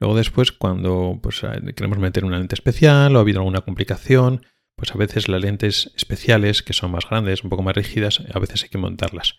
[0.00, 1.42] Luego después, cuando pues,
[1.74, 5.92] queremos meter una lente especial o ha habido alguna complicación, pues a veces las lentes
[5.96, 9.36] especiales, que son más grandes, un poco más rígidas, a veces hay que montarlas.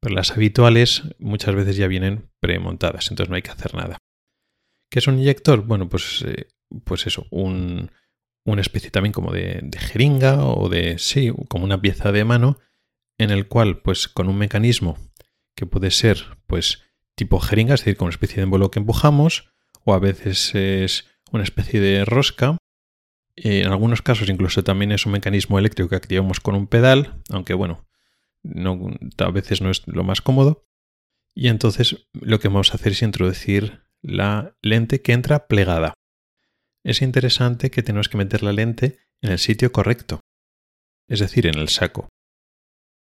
[0.00, 3.98] Pero las habituales muchas veces ya vienen premontadas, entonces no hay que hacer nada.
[4.90, 5.62] ¿Qué es un inyector?
[5.62, 6.46] Bueno, pues eh,
[6.84, 7.90] pues eso, un,
[8.44, 12.58] una especie también como de, de, jeringa o de, sí, como una pieza de mano
[13.18, 14.98] en el cual, pues con un mecanismo
[15.54, 16.82] que puede ser, pues,
[17.14, 19.50] tipo jeringa, es decir, con una especie de envuelo que empujamos,
[19.84, 22.58] o a veces es una especie de rosca.
[23.36, 27.54] En algunos casos incluso también es un mecanismo eléctrico que activamos con un pedal, aunque
[27.54, 27.86] bueno,
[28.42, 30.66] no, a veces no es lo más cómodo.
[31.34, 35.94] Y entonces lo que vamos a hacer es introducir la lente que entra plegada
[36.86, 40.20] es interesante que tenemos que meter la lente en el sitio correcto,
[41.08, 42.08] es decir, en el saco.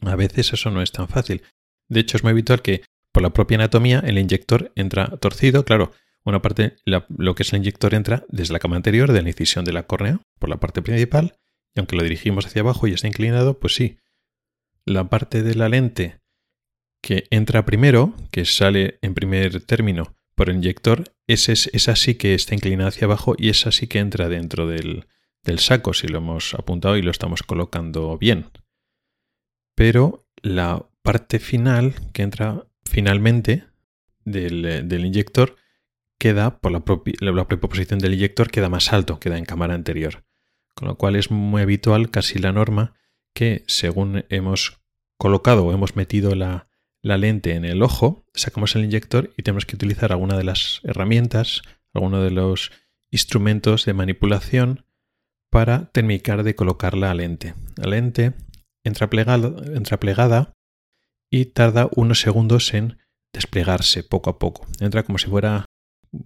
[0.02, 1.42] A veces eso no es tan fácil.
[1.90, 5.66] De hecho, es muy habitual que por la propia anatomía el inyector entra torcido.
[5.66, 5.92] Claro,
[6.24, 9.66] una parte, lo que es el inyector entra desde la cama anterior de la incisión
[9.66, 11.36] de la córnea, por la parte principal,
[11.76, 13.98] y aunque lo dirigimos hacia abajo y está inclinado, pues sí.
[14.86, 16.20] La parte de la lente
[17.02, 20.16] que entra primero, que sale en primer término
[20.50, 24.30] inyector, ese es, esa sí que está inclinada hacia abajo y esa sí que entra
[24.30, 25.06] dentro del,
[25.58, 28.50] saco si lo hemos apuntado y lo estamos colocando bien.
[29.76, 33.66] Pero la parte final que entra finalmente
[34.24, 35.56] del, del inyector
[36.18, 39.74] queda por la propia, la propia posición del inyector queda más alto, queda en cámara
[39.74, 40.24] anterior.
[40.76, 42.94] Con lo cual es muy habitual, casi la norma,
[43.34, 44.82] que según hemos
[45.18, 46.71] colocado o hemos metido la,
[47.02, 50.82] la lente en el ojo, sacamos el inyector y tenemos que utilizar alguna de las
[50.84, 51.62] herramientas,
[51.94, 52.72] alguno de los
[53.10, 54.86] instrumentos de manipulación
[55.50, 57.56] para terminar de colocar la lente.
[57.76, 58.34] La lente
[58.84, 60.54] entra plegada, entra plegada
[61.30, 62.98] y tarda unos segundos en
[63.34, 64.66] desplegarse poco a poco.
[64.80, 65.66] Entra como si fuera,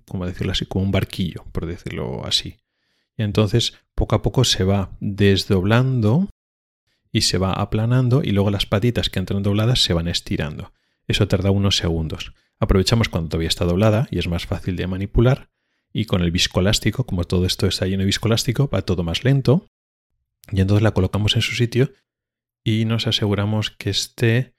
[0.07, 2.57] como decirlo así, como un barquillo, por decirlo así.
[3.17, 6.29] Y entonces poco a poco se va desdoblando
[7.15, 10.73] y se va aplanando y luego las patitas que entran dobladas se van estirando.
[11.07, 12.33] Eso tarda unos segundos.
[12.59, 15.49] Aprovechamos cuando todavía está doblada y es más fácil de manipular.
[15.93, 19.65] Y con el viscoelástico, como todo esto está lleno de viscoelástico, va todo más lento.
[20.51, 21.93] Y entonces la colocamos en su sitio
[22.65, 24.53] y nos aseguramos que esté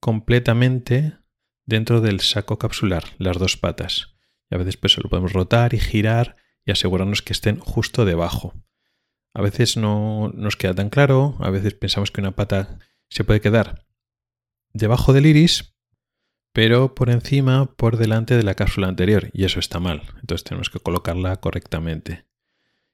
[0.00, 1.18] completamente
[1.66, 4.14] dentro del saco capsular, las dos patas.
[4.50, 8.54] Y a veces pues lo podemos rotar y girar y asegurarnos que estén justo debajo.
[9.32, 13.40] A veces no nos queda tan claro, a veces pensamos que una pata se puede
[13.40, 13.86] quedar
[14.72, 15.74] debajo del iris,
[16.52, 20.70] pero por encima, por delante de la cápsula anterior, y eso está mal, entonces tenemos
[20.70, 22.26] que colocarla correctamente.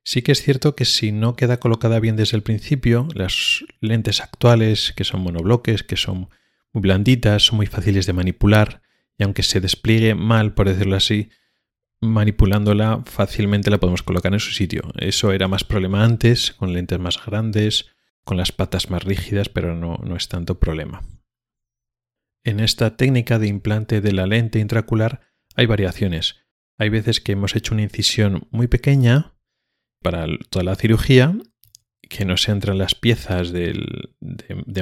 [0.05, 4.21] Sí que es cierto que si no queda colocada bien desde el principio, las lentes
[4.21, 6.29] actuales, que son monobloques, que son
[6.73, 8.83] muy blanditas, son muy fáciles de manipular,
[9.19, 11.31] y aunque se despliegue mal, por decirlo así,
[12.01, 14.83] manipulándola fácilmente la podemos colocar en su sitio.
[14.99, 17.87] Eso era más problema antes, con lentes más grandes,
[18.25, 21.03] con las patas más rígidas, pero no, no es tanto problema.
[22.45, 25.21] En esta técnica de implante de la lente intracular
[25.55, 26.37] hay variaciones.
[26.79, 29.35] Hay veces que hemos hecho una incisión muy pequeña
[30.03, 31.37] para toda la cirugía,
[32.09, 33.75] que nos entran las piezas de,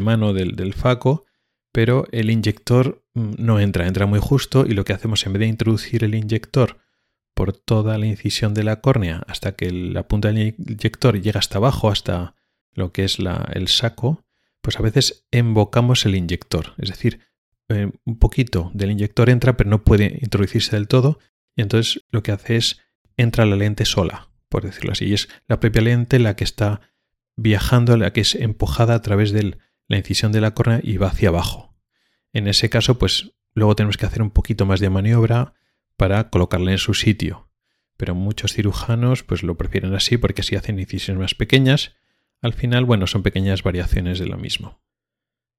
[0.03, 1.25] mano del, del faco,
[1.73, 5.41] pero el inyector mm, no entra, entra muy justo y lo que hacemos en vez
[5.41, 6.84] de introducir el inyector
[7.35, 11.59] por toda la incisión de la córnea hasta que la punta del inyector llega hasta
[11.59, 12.35] abajo, hasta
[12.73, 13.19] lo que es
[13.53, 14.25] el saco,
[14.61, 16.75] pues a veces embocamos el inyector.
[16.79, 17.21] Es decir,
[17.69, 21.19] eh, un poquito del inyector entra, pero no puede introducirse del todo.
[21.57, 22.81] Y entonces lo que hace es
[23.17, 25.07] entra la lente sola, por decirlo así.
[25.07, 26.81] Y es la propia lente la que está
[27.37, 31.09] viajando, la que es empujada a través de la incisión de la córnea y va
[31.09, 31.77] hacia abajo.
[32.33, 35.55] En ese caso, pues luego tenemos que hacer un poquito más de maniobra
[35.97, 37.51] para colocarle en su sitio.
[37.97, 41.95] Pero muchos cirujanos pues lo prefieren así porque así hacen incisiones más pequeñas.
[42.41, 44.83] Al final, bueno, son pequeñas variaciones de lo mismo.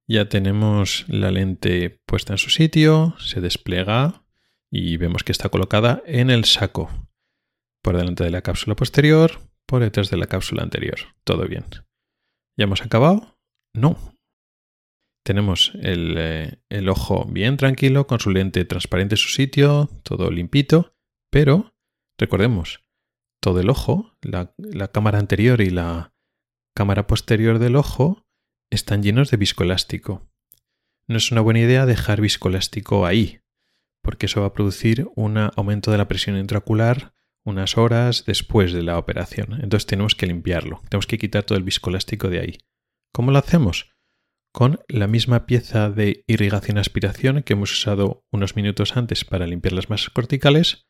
[0.08, 4.24] Ya tenemos la lente puesta en su sitio, se despliega
[4.70, 6.90] y vemos que está colocada en el saco.
[7.82, 11.00] Por delante de la cápsula posterior, por detrás de la cápsula anterior.
[11.24, 11.66] Todo bien.
[12.58, 13.40] ¿Ya hemos acabado?
[13.74, 14.15] No,
[15.26, 20.96] tenemos eh, el, ojo bien tranquilo, con su lente transparente en su sitio, todo limpito,
[21.32, 21.74] pero
[22.18, 22.84] recordemos,
[23.42, 26.14] todo el ojo, la, la cámara anterior y la
[26.76, 28.28] cámara posterior del ojo
[28.72, 30.30] están llenos de viscoelástico.
[31.08, 33.42] No es una buena idea dejar viscoelástico ahí,
[34.04, 38.84] porque eso va a producir un aumento de la presión intraocular unas horas después de
[38.84, 39.54] la operación.
[39.54, 42.58] Entonces tenemos que limpiarlo, tenemos que quitar todo el viscoelástico de ahí.
[43.12, 43.95] ¿Cómo lo hacemos?
[44.56, 49.90] Con la misma pieza de irrigación-aspiración que hemos usado unos minutos antes para limpiar las
[49.90, 50.88] masas corticales,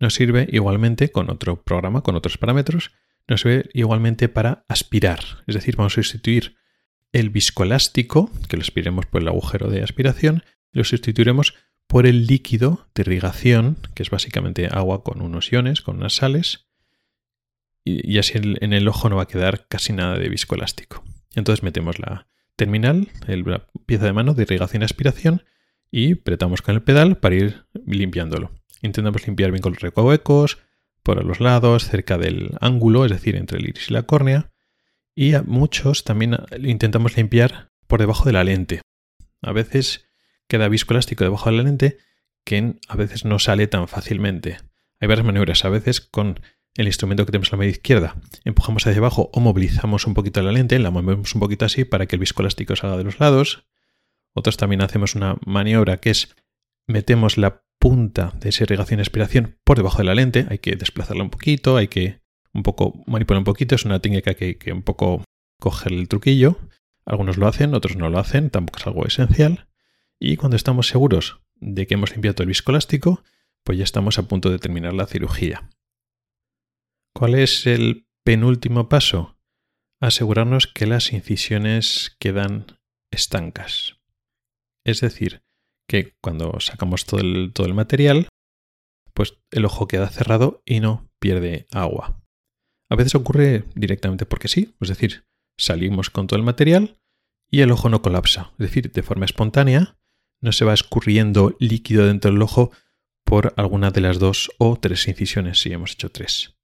[0.00, 2.90] nos sirve igualmente con otro programa, con otros parámetros,
[3.28, 5.20] nos sirve igualmente para aspirar.
[5.46, 6.56] Es decir, vamos a sustituir
[7.12, 11.54] el viscoelástico, que lo aspiremos por el agujero de aspiración, lo sustituiremos
[11.86, 16.66] por el líquido de irrigación, que es básicamente agua con unos iones, con unas sales,
[17.84, 21.04] y, así en el ojo no va a quedar casi nada de viscoelástico.
[21.36, 25.42] Entonces metemos la, terminal, la pieza de mano de irrigación y aspiración,
[25.90, 28.50] y apretamos con el pedal para ir limpiándolo.
[28.82, 30.58] Intentamos limpiar bien con los recovecos,
[31.02, 34.50] por los lados, cerca del ángulo, es decir, entre el iris y la córnea.
[35.14, 38.80] Y a muchos también intentamos limpiar por debajo de la lente.
[39.42, 40.06] A veces
[40.48, 41.98] queda viscoelástico debajo de la lente
[42.44, 44.58] que a veces no sale tan fácilmente.
[45.00, 46.40] Hay varias maniobras, a veces con
[46.76, 50.42] el instrumento que tenemos en la media izquierda, empujamos hacia abajo o movilizamos un poquito
[50.42, 53.66] la lente, la movemos un poquito así para que el viscoelástico salga de los lados.
[54.32, 56.34] Otros también hacemos una maniobra que es
[56.86, 61.22] metemos la punta de esa irrigación aspiración por debajo de la lente, hay que desplazarla
[61.22, 62.20] un poquito, hay que
[62.52, 65.22] un poco manipular un poquito, es una técnica que que un poco
[65.60, 66.58] coger el truquillo.
[67.06, 69.68] Algunos lo hacen, otros no lo hacen, tampoco es algo esencial.
[70.18, 73.22] Y cuando estamos seguros de que hemos limpiado el viscoelástico,
[73.62, 75.70] pues ya estamos a punto de terminar la cirugía.
[77.16, 79.38] ¿Cuál es el penúltimo paso?
[80.00, 82.66] Asegurarnos que las incisiones quedan
[83.12, 84.00] estancas.
[84.84, 85.44] Es decir,
[85.88, 88.26] que cuando sacamos todo el, material,
[89.14, 92.20] pues el ojo queda cerrado y no pierde agua.
[92.90, 95.24] A veces ocurre directamente porque sí, es decir,
[95.56, 96.98] salimos con todo el material
[97.48, 99.96] y el ojo no colapsa, es decir, de forma espontánea,
[100.42, 102.72] no se va escurriendo líquido dentro del ojo
[103.24, 106.54] por alguna de las dos o tres incisiones, si hemos hecho tres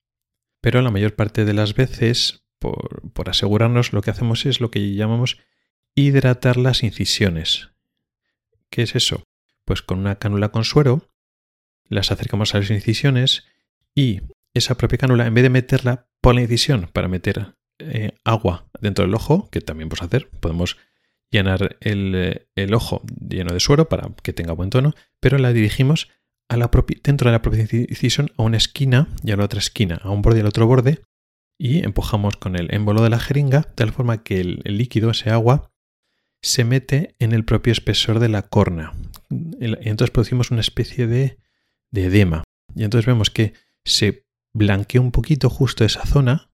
[0.61, 4.95] pero la mayor parte de las veces por, asegurarnos, lo que hacemos es lo que
[4.95, 5.39] llamamos
[5.95, 7.71] hidratar las incisiones.
[8.69, 9.25] ¿Qué es eso?
[9.65, 11.09] Pues con una cánula con suero
[11.89, 13.45] las acercamos a las incisiones
[13.95, 14.21] y
[14.55, 19.05] esa propia cánula, en vez de meterla por la incisión para meter eh, agua dentro
[19.05, 20.77] del ojo, que también podemos hacer, podemos
[21.31, 26.09] llenar el, el, ojo lleno de suero para que tenga buen tono, pero la dirigimos
[27.03, 30.23] dentro de la propia incisión a una esquina y a la otra esquina, a un
[30.23, 31.03] borde y al otro borde,
[31.59, 35.31] y empujamos con el émbolo de la jeringa de tal forma que el, líquido, ese
[35.31, 35.71] agua,
[36.43, 38.95] se mete en el propio espesor de la córnea.
[39.29, 41.39] Y entonces producimos una especie de,
[41.91, 42.45] de edema.
[42.75, 43.53] Y entonces vemos que
[43.85, 46.51] se blanquea un poquito justo esa zona,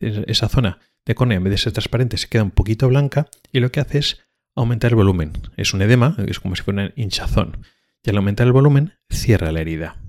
[0.00, 3.60] esa zona de córnea en vez de ser transparente se queda un poquito blanca y
[3.60, 4.20] lo que hace es
[4.54, 5.32] aumentar el volumen.
[5.56, 7.66] Es un edema, es como si fuera un hinchazón.
[8.08, 10.00] Al aumentar el volumen cierra la herida.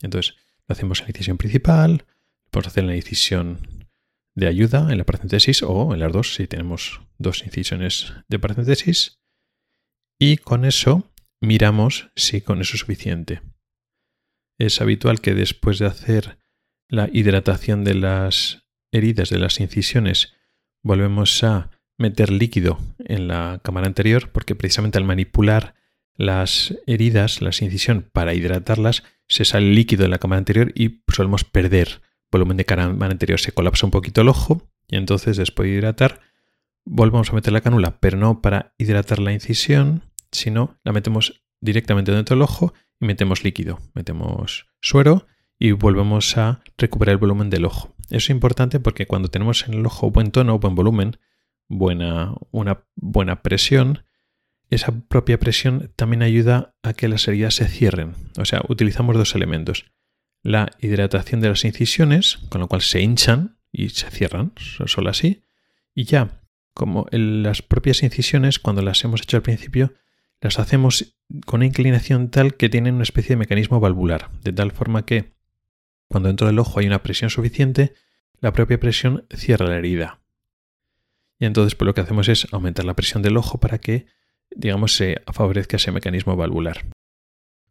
[0.00, 0.36] Entonces
[0.68, 2.04] hacemos en la incisión principal,
[2.50, 3.88] podemos hacer la incisión
[4.36, 9.20] de ayuda en la paracentesis o en las dos si tenemos dos incisiones de paracentesis.
[10.20, 13.42] Y con eso miramos si con eso es suficiente.
[14.58, 16.38] Es habitual que después de hacer
[16.88, 20.32] la hidratación de las heridas de las incisiones
[20.84, 25.74] volvemos a meter líquido en la cámara anterior porque precisamente al manipular
[26.18, 31.44] las heridas, las incisión para hidratarlas, se sale líquido de la cámara anterior y solemos
[31.44, 35.76] perder volumen de cámara anterior se colapsa un poquito el ojo y entonces después de
[35.76, 36.20] hidratar
[36.84, 40.02] volvemos a meter la cánula, pero no para hidratar la incisión,
[40.32, 45.26] sino la metemos directamente dentro del ojo y metemos líquido, metemos suero
[45.58, 47.94] y volvemos a recuperar el volumen del ojo.
[48.08, 51.18] Eso es importante porque cuando tenemos en el ojo buen tono, buen volumen,
[51.68, 54.04] buena, una buena presión,
[54.70, 58.14] esa propia presión también ayuda a que las heridas se cierren.
[58.36, 59.86] O sea, utilizamos dos elementos
[60.42, 65.42] la hidratación de las incisiones, con lo cual se hinchan y se cierran, solo así.
[65.94, 66.42] Y ya,
[66.74, 69.92] como las propias incisiones, cuando las hemos hecho al principio,
[70.40, 74.70] las hacemos con una inclinación tal que tienen una especie de mecanismo valvular, de tal
[74.70, 75.34] forma que
[76.08, 77.94] cuando dentro del ojo hay una presión suficiente,
[78.40, 80.20] la propia presión cierra la herida.
[81.38, 84.06] Y entonces pues, lo que hacemos es aumentar la presión del ojo para que,
[84.54, 86.86] digamos, se favorezca ese mecanismo valvular.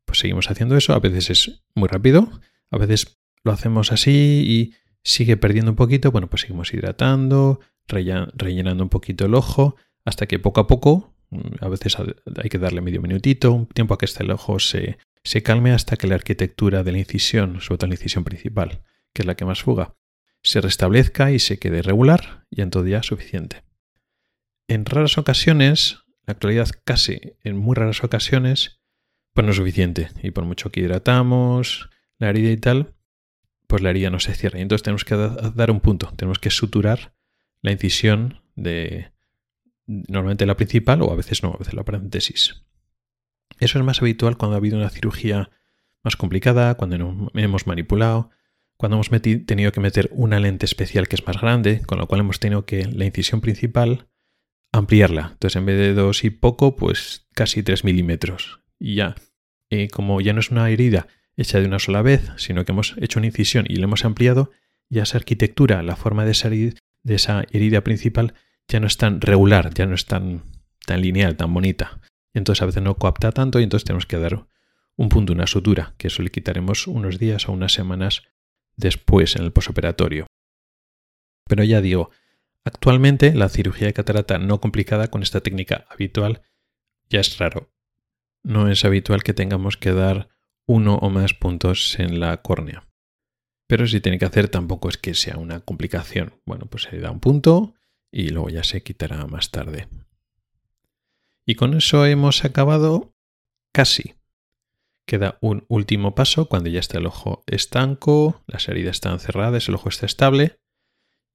[0.05, 4.73] Pues seguimos haciendo eso, a veces es muy rápido, a veces lo hacemos así y
[5.03, 6.11] sigue perdiendo un poquito.
[6.11, 9.75] Bueno, pues seguimos hidratando, rellenando un poquito el ojo,
[10.05, 13.93] hasta que poco a poco, mm, a veces hay que darle medio minutito, un tiempo
[13.93, 17.59] a que este el ojo se, se calme hasta que la arquitectura de la incisión,
[17.61, 18.81] sobre todo la incisión principal,
[19.13, 19.95] que es la que más fuga,
[20.43, 23.63] se restablezca y se quede regular y en todo ya suficiente.
[24.69, 28.81] En raras ocasiones, la actualidad casi en muy raras ocasiones,
[29.33, 30.09] pues no es suficiente.
[30.21, 32.95] Y por mucho que hidratamos, la herida y tal,
[33.65, 34.59] pues la herida no se cierra.
[34.59, 37.13] Y entonces tenemos que dar un punto, tenemos que suturar
[37.61, 39.11] la incisión de
[39.85, 42.65] normalmente la principal o a veces no, a veces la paréntesis.
[43.59, 45.49] Eso es más habitual cuando ha habido una cirugía
[46.03, 48.31] más complicada, cuando hemos manipulado,
[48.75, 52.21] cuando hemos tenido que meter una lente especial que es más grande, con lo cual
[52.21, 54.09] hemos tenido que la incisión principal
[54.71, 55.29] ampliarla.
[55.33, 58.61] Entonces en vez de dos y poco, pues casi 3 milímetros.
[58.79, 59.15] Y ya,
[59.91, 63.19] como ya no es una herida hecha de una sola vez, sino que hemos hecho
[63.19, 64.51] una incisión y la hemos ampliado,
[64.89, 68.33] ya esa arquitectura, la forma de herida, de esa herida principal,
[68.67, 70.43] ya no es tan regular, ya no es tan,
[70.85, 71.99] tan lineal, tan bonita.
[72.33, 74.47] entonces a veces no coapta tanto y entonces tenemos que dar
[74.95, 78.23] un punto, una sutura, que eso le quitaremos unos días o unas semanas
[78.75, 80.25] después en el posoperatorio.
[81.47, 82.09] Pero ya digo,
[82.67, 86.41] actualmente la cirugía de catarata no complicada con esta técnica habitual
[87.09, 87.71] ya es raro.
[88.43, 90.29] No es habitual que tengamos que dar
[90.65, 92.87] uno o más puntos en la córnea.
[93.67, 96.41] Pero si tiene que hacer tampoco es que sea una complicación.
[96.45, 97.73] Bueno, pues se da un punto
[98.11, 99.87] y luego ya se quitará más tarde.
[101.45, 103.15] Y con eso hemos acabado
[103.73, 104.15] casi.
[105.05, 109.75] Queda un último paso cuando ya está el ojo estanco, las heridas están cerradas, el
[109.75, 110.59] ojo está estable,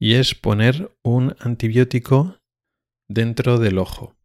[0.02, 2.40] y es poner un antibiótico
[3.06, 4.16] dentro del ojo,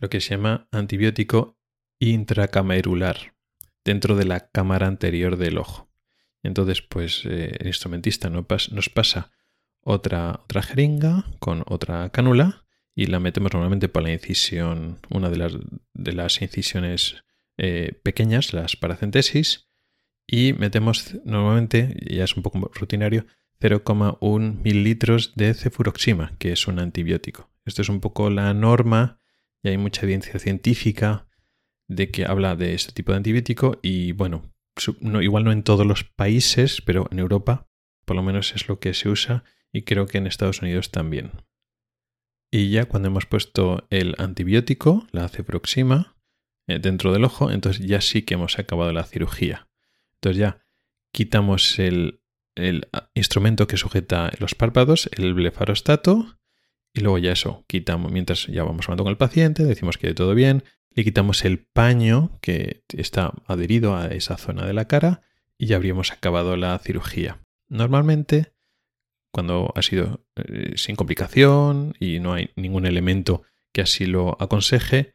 [0.00, 1.58] lo que se llama antibiótico
[1.98, 3.34] intracamerular
[3.84, 5.90] dentro de la cámara anterior del ojo.
[6.42, 9.30] Entonces, pues eh, el instrumentista nos pasa
[9.82, 15.36] otra, otra jeringa con otra cánula y la metemos normalmente por la incisión, una de
[15.36, 15.52] las,
[15.92, 17.22] de las incisiones
[17.58, 19.68] eh, pequeñas, las paracentesis,
[20.26, 23.26] y metemos normalmente, ya es un poco rutinario,
[23.62, 27.50] 0,1 mililitros de cefuroxima, que es un antibiótico.
[27.64, 29.20] Esto es un poco la norma
[29.62, 31.28] y hay mucha evidencia científica
[31.86, 34.52] de que habla de este tipo de antibiótico y bueno,
[35.20, 37.68] igual no en todos los países, pero en Europa
[38.04, 41.32] por lo menos es lo que se usa y creo que en Estados Unidos también.
[42.50, 46.16] Y ya cuando hemos puesto el antibiótico, la ceproxima,
[46.66, 49.68] eh, dentro del ojo, entonces ya sí que hemos acabado la cirugía.
[50.14, 50.64] Entonces ya
[51.12, 52.21] quitamos el,
[52.54, 56.38] el instrumento que sujeta los párpados, el blefarostato,
[56.94, 60.34] y luego ya eso, quitamos, mientras ya vamos hablando con el paciente, decimos que todo
[60.34, 65.22] bien, le quitamos el paño que está adherido a esa zona de la cara
[65.56, 67.40] y ya habríamos acabado la cirugía.
[67.68, 68.52] Normalmente,
[69.32, 73.42] cuando ha sido eh, sin complicación y no hay ningún elemento
[73.72, 75.14] que así lo aconseje,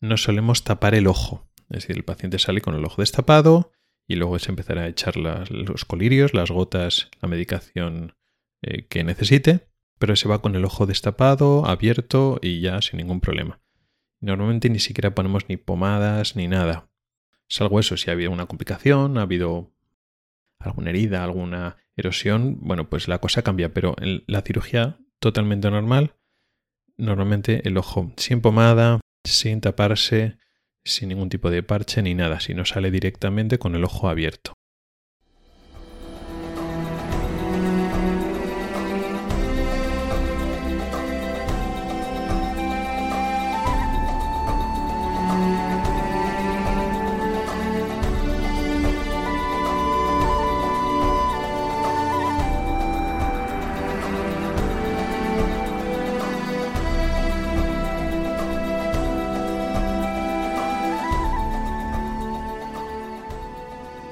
[0.00, 1.50] no solemos tapar el ojo.
[1.68, 3.72] Es decir, el paciente sale con el ojo destapado
[4.08, 8.14] y luego se empezará a echar los colirios, las gotas, la medicación
[8.62, 13.20] eh, que necesite, pero se va con el ojo destapado, abierto y ya sin ningún
[13.20, 13.60] problema.
[14.20, 16.90] Normalmente ni siquiera ponemos ni pomadas ni nada.
[17.48, 19.74] Salvo eso, si ha habido una complicación, ha habido
[20.58, 26.16] alguna herida, alguna erosión, bueno, pues la cosa cambia, pero en la cirugía totalmente normal,
[26.96, 30.38] normalmente el ojo sin pomada, sin taparse,
[30.84, 34.57] sin ningún tipo de parche ni nada, sino sale directamente con el ojo abierto.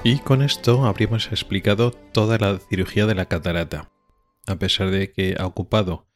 [0.08, 3.90] Y con esto habríamos explicado toda la cirugía de la catarata.
[4.46, 6.06] A pesar de que ha ocupado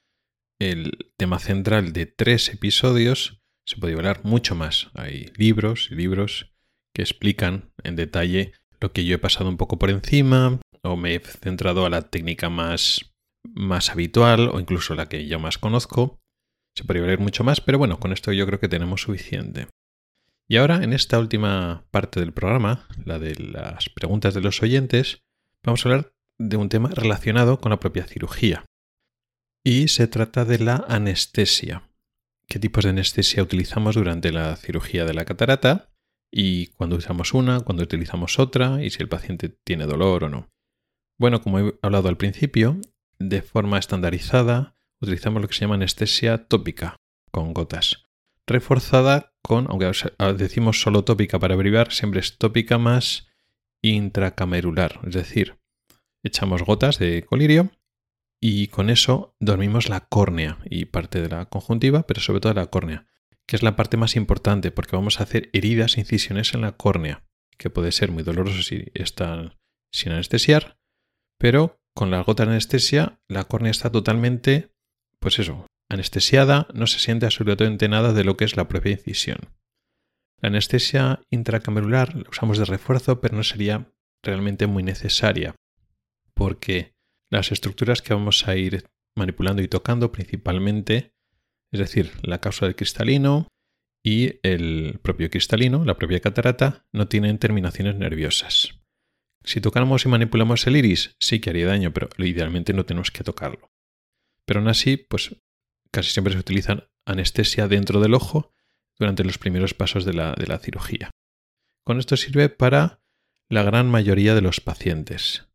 [0.60, 4.92] el tema central de tres episodios, se puede hablar mucho más.
[4.94, 6.52] Hay libros y libros
[6.94, 11.16] que explican en detalle lo que yo he pasado un poco por encima, o me
[11.16, 13.12] he centrado a la técnica más,
[13.42, 16.20] más habitual, o incluso la que yo más conozco.
[16.76, 19.66] Se podría hablar mucho más, pero bueno, con esto yo creo que tenemos suficiente.
[20.50, 25.22] Y ahora, en esta última parte del programa, la de las preguntas de los oyentes,
[25.62, 28.64] vamos a hablar de un tema relacionado con la propia cirugía.
[29.64, 31.88] Y se trata de la anestesia.
[32.48, 35.92] ¿Qué tipos de anestesia utilizamos durante la cirugía de la catarata?
[36.32, 40.48] Y cuando usamos una, cuando utilizamos otra, y si el paciente tiene dolor o no.
[41.16, 42.80] Bueno, como he hablado al principio,
[43.20, 46.96] de forma estandarizada utilizamos lo que se llama anestesia tópica,
[47.30, 48.09] con gotas
[48.50, 49.90] reforzada con, aunque
[50.36, 53.28] decimos solo tópica para abreviar, siempre es tópica más
[53.82, 55.58] intracamerular, es decir,
[56.22, 57.70] echamos gotas de colirio
[58.40, 62.66] y con eso dormimos la córnea y parte de la conjuntiva, pero sobre todo la
[62.66, 63.06] córnea,
[63.46, 67.24] que es la parte más importante porque vamos a hacer heridas, incisiones en la córnea,
[67.58, 69.58] que puede ser muy doloroso si están
[69.92, 70.78] sin anestesiar,
[71.38, 74.72] pero con la gota de anestesia la córnea está totalmente,
[75.18, 79.38] pues eso, anestesiada no se siente absolutamente nada de lo que es la propia incisión.
[80.40, 85.54] La anestesia intracamerular la usamos de refuerzo, pero no sería realmente muy necesaria,
[86.34, 86.94] porque
[87.30, 91.12] las estructuras que vamos a ir manipulando y tocando principalmente,
[91.72, 93.48] es decir, la causa del cristalino
[94.02, 98.80] y el propio cristalino, la propia catarata, no tienen terminaciones nerviosas.
[99.44, 103.24] Si tocamos y manipulamos el iris, sí que haría daño, pero idealmente no tenemos que
[103.24, 103.70] tocarlo.
[104.44, 105.36] Pero aún así, pues
[105.90, 108.52] casi siempre se utilizan anestesia dentro del ojo
[108.98, 111.10] durante los primeros pasos de la, de la cirugía.
[111.84, 113.00] Con esto sirve para
[113.48, 115.48] la gran mayoría de los pacientes.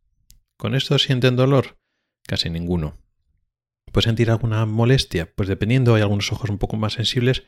[0.57, 1.77] ¿Con esto sienten dolor?
[2.27, 2.97] Casi ninguno.
[3.91, 5.31] ¿Puede sentir alguna molestia?
[5.33, 7.43] Pues dependiendo, hay algunos ojos un poco más sensibles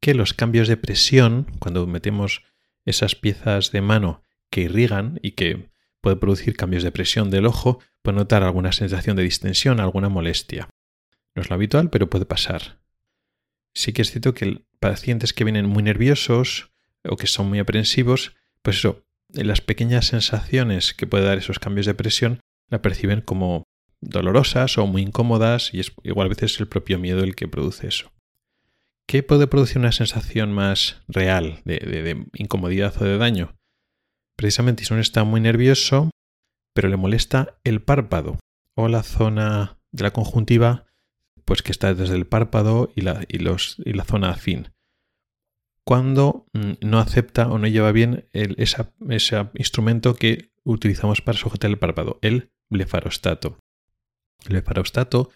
[0.00, 2.42] que los cambios de presión, cuando metemos
[2.84, 5.70] esas piezas de mano que irrigan y que
[6.00, 10.68] puede producir cambios de presión del ojo, puede notar alguna sensación de distensión, alguna molestia.
[11.38, 12.80] No es lo habitual, pero puede pasar.
[13.72, 16.72] Sí que es cierto que pacientes que vienen muy nerviosos
[17.04, 21.86] o que son muy aprensivos, pues eso, las pequeñas sensaciones que puede dar esos cambios
[21.86, 23.62] de presión la perciben como
[24.00, 27.86] dolorosas o muy incómodas y es igual a veces el propio miedo el que produce
[27.86, 28.10] eso.
[29.06, 33.54] ¿Qué puede producir una sensación más real de, de incomodidad o de daño?
[34.34, 36.10] Precisamente si uno está muy nervioso,
[36.74, 38.40] pero le molesta el párpado
[38.74, 40.87] o la zona de la conjuntiva
[41.48, 44.68] pues que está desde el párpado y la, y la zona afín.
[45.82, 51.78] Cuando mm, no acepta o no lleva bien ese instrumento que utilizamos para sujetar el
[51.78, 53.60] párpado, el blefarostato.
[54.44, 55.30] El blefarostato,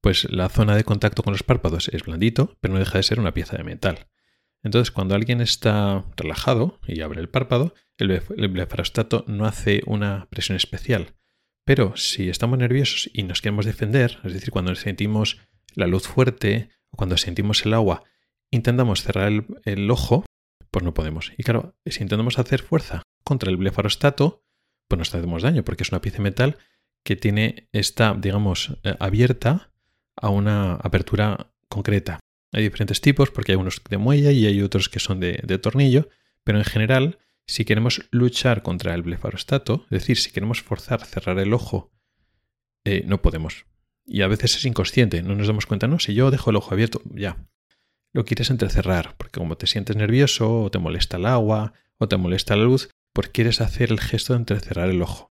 [0.00, 3.18] pues la zona de contacto con los párpados es blandito, pero no deja de ser
[3.18, 4.06] una pieza de metal.
[4.62, 10.54] Entonces, cuando alguien está relajado y abre el párpado, el blefarostato no hace una presión
[10.54, 11.16] especial,
[11.64, 15.40] Pero si estamos nerviosos y nos queremos defender, es decir, cuando sentimos
[15.76, 18.02] la luz fuerte cuando sentimos el agua,
[18.50, 19.30] intentamos cerrar
[19.64, 20.24] el, ojo,
[20.70, 21.32] pues no podemos.
[21.36, 24.42] Y claro, si intentamos hacer fuerza contra el blefarostato,
[24.88, 26.58] pues nos hacemos daño, porque es una pieza de metal
[27.04, 29.70] que tiene, está, digamos, eh, abierta
[30.16, 32.20] a una apertura concreta.
[32.52, 36.08] Hay diferentes tipos, porque hay unos de muella y hay otros que son de, tornillo,
[36.42, 41.38] pero en general, si queremos luchar contra el blefarostato, es decir, si queremos forzar cerrar
[41.38, 41.92] el ojo,
[42.84, 43.66] eh, no podemos.
[44.06, 46.72] Y a veces es inconsciente, no nos damos cuenta, no, si yo dejo el ojo
[46.72, 47.36] abierto, ya.
[48.14, 52.16] Lo quieres entrecerrar, porque como te sientes nervioso, o te molesta el agua, o te
[52.16, 55.32] molesta la luz, pues quieres hacer el gesto de entrecerrar el ojo.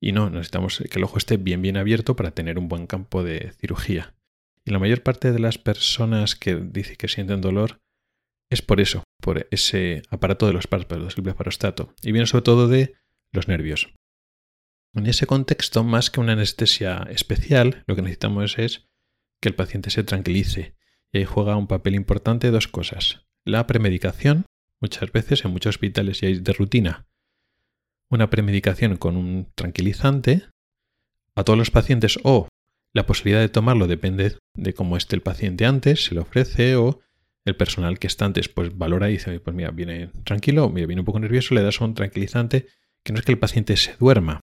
[0.00, 3.24] Y no, necesitamos que el ojo esté bien bien abierto para tener un buen campo
[3.24, 4.14] de cirugía.
[4.64, 7.80] Y la mayor parte de las personas que dicen que sienten dolor
[8.50, 11.94] es por eso, por ese aparato de los párpados, el blefarostato.
[12.02, 12.94] Y viene sobre todo de
[13.32, 13.92] los nervios.
[14.94, 18.88] En ese contexto, más que una anestesia especial, lo que necesitamos es
[19.40, 20.74] que el paciente se tranquilice.
[21.12, 23.26] Y ahí juega un papel importante dos cosas.
[23.44, 24.46] La premedicación,
[24.80, 27.06] muchas veces en muchos hospitales ya hay de rutina.
[28.10, 30.48] Una premedicación con un tranquilizante
[31.34, 32.48] a todos los pacientes o
[32.92, 37.00] la posibilidad de tomarlo depende de cómo esté el paciente antes, se le ofrece o
[37.44, 41.02] el personal que está antes pues valora y dice, pues mira, viene tranquilo, mira, viene
[41.02, 42.66] un poco nervioso, le das un tranquilizante
[43.02, 44.40] que no es que el paciente se duerma,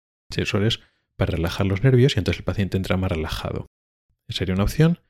[1.16, 3.66] para relajar los nervios y entonces el paciente entra más relajado.
[4.28, 5.00] Esa sería una opción.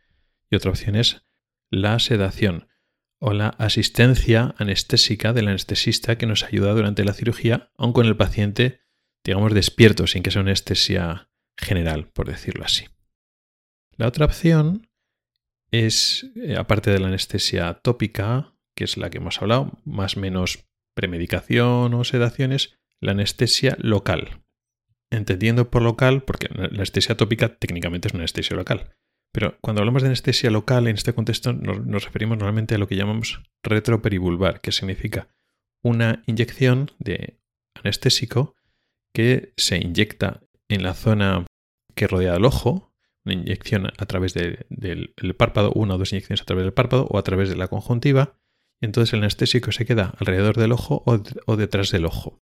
[0.50, 1.22] Y otra opción es
[1.70, 2.68] la sedación
[3.20, 8.16] o la asistencia anestésica del anestesista que nos ayuda durante la cirugía, aun con el
[8.16, 8.80] paciente,
[9.24, 12.86] digamos, despierto, sin que sea una anestesia general, por decirlo así.
[13.96, 14.88] La otra opción
[15.72, 20.20] es, eh, aparte de la anestesia tópica, que es la que hemos hablado, más o
[20.20, 24.42] menos premedicación o sedaciones, la anestesia local.
[25.10, 28.90] Entendiendo por local, porque la anestesia tópica técnicamente es una anestesia local.
[29.32, 32.96] Pero cuando hablamos de anestesia local, en este contexto nos, referimos normalmente a lo que
[32.96, 35.28] llamamos retroperivulvar, que significa
[35.82, 37.38] una inyección de
[37.74, 38.54] anestésico
[39.14, 41.46] que se inyecta en la zona
[41.94, 42.92] que rodea el ojo,
[43.24, 47.18] una inyección a través del párpado, una o dos inyecciones a través del párpado o
[47.18, 48.38] a través de la conjuntiva,
[48.80, 52.40] y entonces el anestésico se queda alrededor del ojo o, detrás del ojo.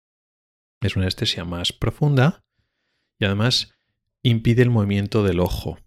[0.81, 2.43] Es una anestesia más profunda
[3.19, 3.73] y además
[4.21, 5.77] impide el movimiento del ojo.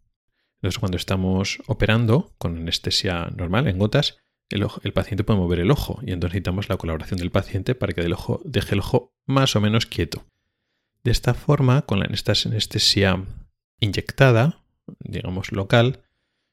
[0.57, 4.19] Entonces cuando estamos operando con anestesia normal en gotas,
[4.49, 7.93] el, el, paciente puede mover el ojo y entonces necesitamos la colaboración del paciente para
[7.93, 10.25] que ojo, deje el ojo más o menos quieto.
[11.03, 13.25] De esta forma, con la anestesia
[13.81, 14.65] inyectada,
[15.01, 16.03] digamos, local,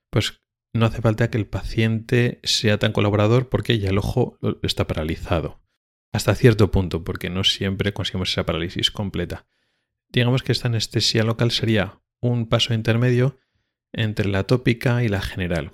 [0.10, 0.42] pues
[0.74, 5.62] no hace falta que el paciente sea tan colaborador porque ya el ojo está paralizado.
[6.12, 9.48] Hasta cierto punto, porque no siempre conseguimos esa parálisis completa.
[10.14, 13.40] Digamos que esta anestesia local sería un paso intermedio
[13.92, 15.74] entre la tópica y la general.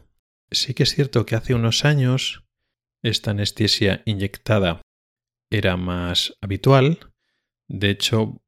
[0.49, 2.45] Sí que es cierto que hace unos años
[3.03, 4.81] esta anestesia inyectada
[5.49, 7.11] era más habitual.
[7.67, 8.41] De hecho,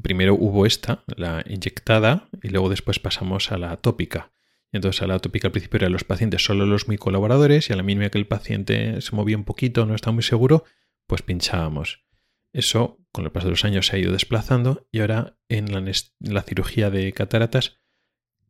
[0.00, 4.32] primero hubo esta, la inyectada, y luego después pasamos a la tópica.
[4.72, 7.76] Entonces a la tópica al principio eran los pacientes solo los muy colaboradores y a
[7.76, 10.64] la mínima que el paciente se movía un poquito, no estaba muy seguro,
[11.06, 12.04] pues pinchábamos.
[12.52, 16.42] Eso con el paso de los años se ha ido desplazando y ahora en la,
[16.42, 17.78] cirugía de cataratas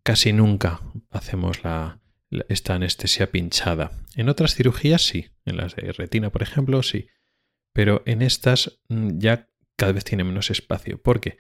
[0.03, 1.61] casi nunca hacemos
[2.49, 3.93] esta anestesia pinchada.
[4.17, 7.09] En otras cirugías sí, en las de retina por ejemplo sí,
[7.75, 11.01] pero en estas mm, ya cada vez tiene menos espacio.
[11.03, 11.37] Porque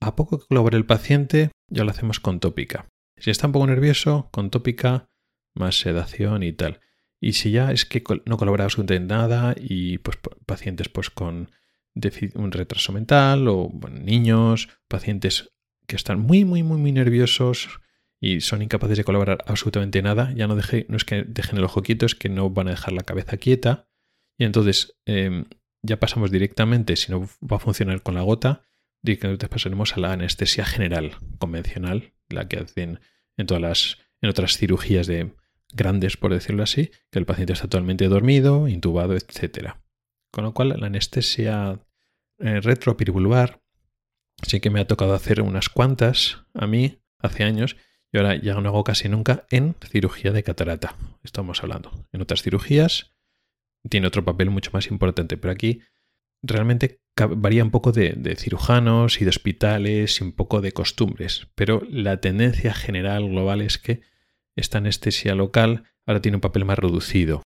[0.00, 2.86] a poco que colabore el paciente, ya lo hacemos con tópica.
[3.16, 5.08] Si está un poco nervioso, con tópica,
[5.54, 6.80] más sedación y tal.
[7.20, 11.50] Y si ya es que no colabora absolutamente nada y pues pacientes pues con
[12.34, 15.52] un retraso mental o niños, pacientes
[15.86, 17.80] que están muy, muy, muy, muy nerviosos
[18.20, 21.64] y son incapaces de colaborar absolutamente nada, ya no, deje, no es que dejen el
[21.64, 23.88] ojo quieto, es que no van a dejar la cabeza quieta.
[24.38, 25.46] Y entonces em,
[25.82, 28.62] ya pasamos directamente, si no va a funcionar con la gota,
[29.02, 33.00] directamente pasaremos a la anestesia general convencional, la que hacen
[33.36, 35.32] en todas las, en otras cirugías de
[35.72, 39.74] grandes, por decirlo así, que el paciente está totalmente dormido, intubado, etc.
[40.32, 41.78] Con lo cual, la anestesia
[42.38, 42.60] eh,
[44.42, 47.76] sí que me ha tocado hacer unas cuantas a mí hace años
[48.10, 50.96] y ahora ya no hago casi nunca en cirugía de catarata.
[51.22, 51.92] Estamos hablando.
[52.12, 53.14] En otras cirugías
[53.88, 55.82] tiene otro papel mucho más importante, pero aquí
[56.42, 57.00] realmente
[57.36, 62.20] varía un poco de, cirujanos y de hospitales y un poco de costumbres, pero la
[62.20, 64.00] tendencia general global es que
[64.56, 67.42] esta anestesia local ahora tiene un papel más reducido.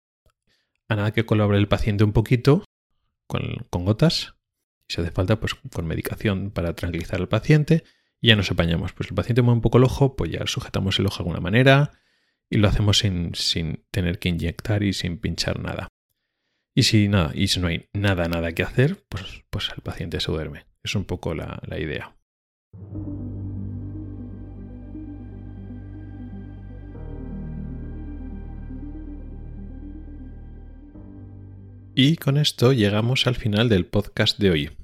[0.89, 2.64] A nada que colabore el paciente un poquito
[3.27, 4.35] con, gotas,
[4.89, 7.85] si hace falta, pues con medicación para tranquilizar al paciente,
[8.21, 8.93] y ya nos apañamos.
[8.93, 11.41] Pues el paciente mueve un poco el ojo, pues ya sujetamos el ojo de alguna
[11.41, 11.93] manera
[12.51, 15.89] y lo hacemos sin, sin tener que inyectar y sin pinchar nada.
[16.75, 20.21] Y si nada, y si no hay nada, nada que hacer, pues, pues el paciente
[20.21, 20.67] se duerme.
[20.83, 22.17] Es un poco la, la idea.
[31.97, 34.77] Y con esto llegamos al final del podcast de hoy.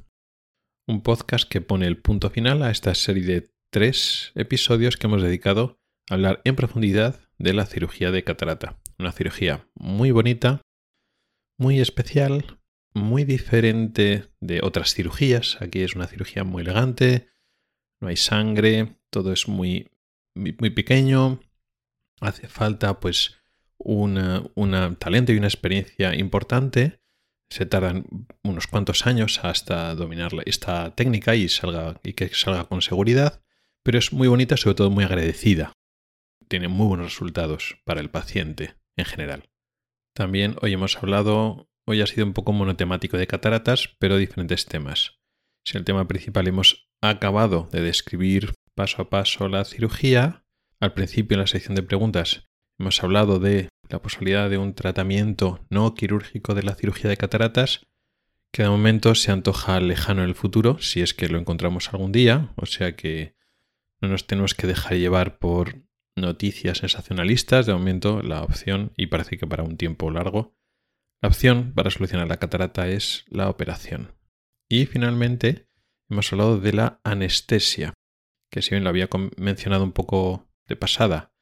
[0.86, 5.20] Un podcast que pone el punto final a esta serie de tres episodios que hemos
[5.20, 8.80] dedicado a hablar en profundidad de la cirugía de catarata.
[8.96, 10.62] Una cirugía muy bonita,
[11.58, 12.60] muy especial,
[12.94, 15.60] muy diferente de otras cirugías.
[15.60, 17.30] Aquí es una cirugía muy elegante,
[18.00, 19.90] no hay sangre, todo es muy,
[20.36, 21.40] muy, pequeño.
[22.20, 23.36] Hace falta pues
[23.78, 24.14] un
[25.00, 26.99] talento y una experiencia importante
[27.50, 28.04] se tardan
[28.44, 33.42] unos cuantos años hasta dominar esta técnica y, salga, y que salga con seguridad,
[33.82, 35.72] pero es muy bonita, sobre todo muy agradecida.
[36.48, 39.50] Tiene muy buenos resultados para el paciente en general.
[40.14, 45.20] También hoy hemos hablado, hoy ha sido un poco monotemático de cataratas, pero diferentes temas.
[45.64, 50.44] Si el tema principal hemos acabado de describir paso a paso la cirugía,
[50.78, 52.48] al principio en la sección de preguntas
[52.78, 57.86] hemos hablado de la posibilidad de un tratamiento no quirúrgico de la cirugía de cataratas,
[58.52, 62.12] que de momento se antoja lejano en el futuro, si es que lo encontramos algún
[62.12, 63.36] día, o sea que
[64.00, 65.82] no nos tenemos que dejar llevar por
[66.16, 70.56] noticias sensacionalistas, de momento la opción, y parece que para un tiempo largo,
[71.22, 74.14] la opción para solucionar la catarata es la operación.
[74.68, 75.68] Y finalmente
[76.08, 77.94] hemos hablado de la anestesia,
[78.50, 81.32] que si bien lo había mencionado un poco de pasada,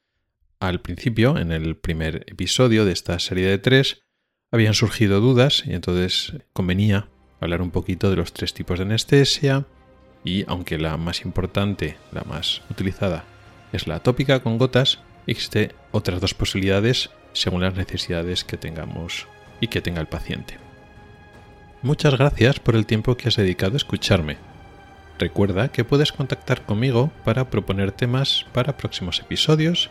[0.60, 4.02] al principio, en el primer episodio de esta serie de tres,
[4.50, 7.08] habían surgido dudas y entonces convenía
[7.40, 9.66] hablar un poquito de los tres tipos de anestesia
[10.24, 13.24] y aunque la más importante, la más utilizada,
[13.72, 19.26] es la tópica con gotas, existe otras dos posibilidades según las necesidades que tengamos
[19.60, 20.58] y que tenga el paciente.
[21.82, 24.38] Muchas gracias por el tiempo que has dedicado a escucharme.
[25.18, 29.90] Recuerda que puedes contactar conmigo para proponer temas para próximos episodios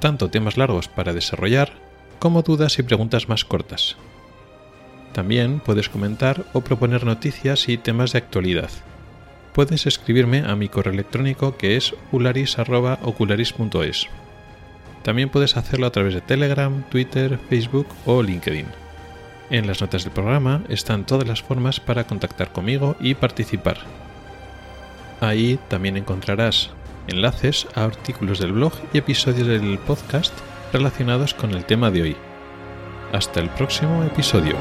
[0.00, 1.72] tanto temas largos para desarrollar
[2.18, 3.96] como dudas y preguntas más cortas.
[5.12, 8.70] También puedes comentar o proponer noticias y temas de actualidad.
[9.52, 14.06] Puedes escribirme a mi correo electrónico que es ocularis.ocularis.es.
[15.02, 18.66] También puedes hacerlo a través de Telegram, Twitter, Facebook o LinkedIn.
[19.50, 23.78] En las notas del programa están todas las formas para contactar conmigo y participar.
[25.20, 26.70] Ahí también encontrarás
[27.10, 30.32] enlaces a artículos del blog y episodios del podcast
[30.72, 32.16] relacionados con el tema de hoy.
[33.12, 34.56] Hasta el próximo episodio.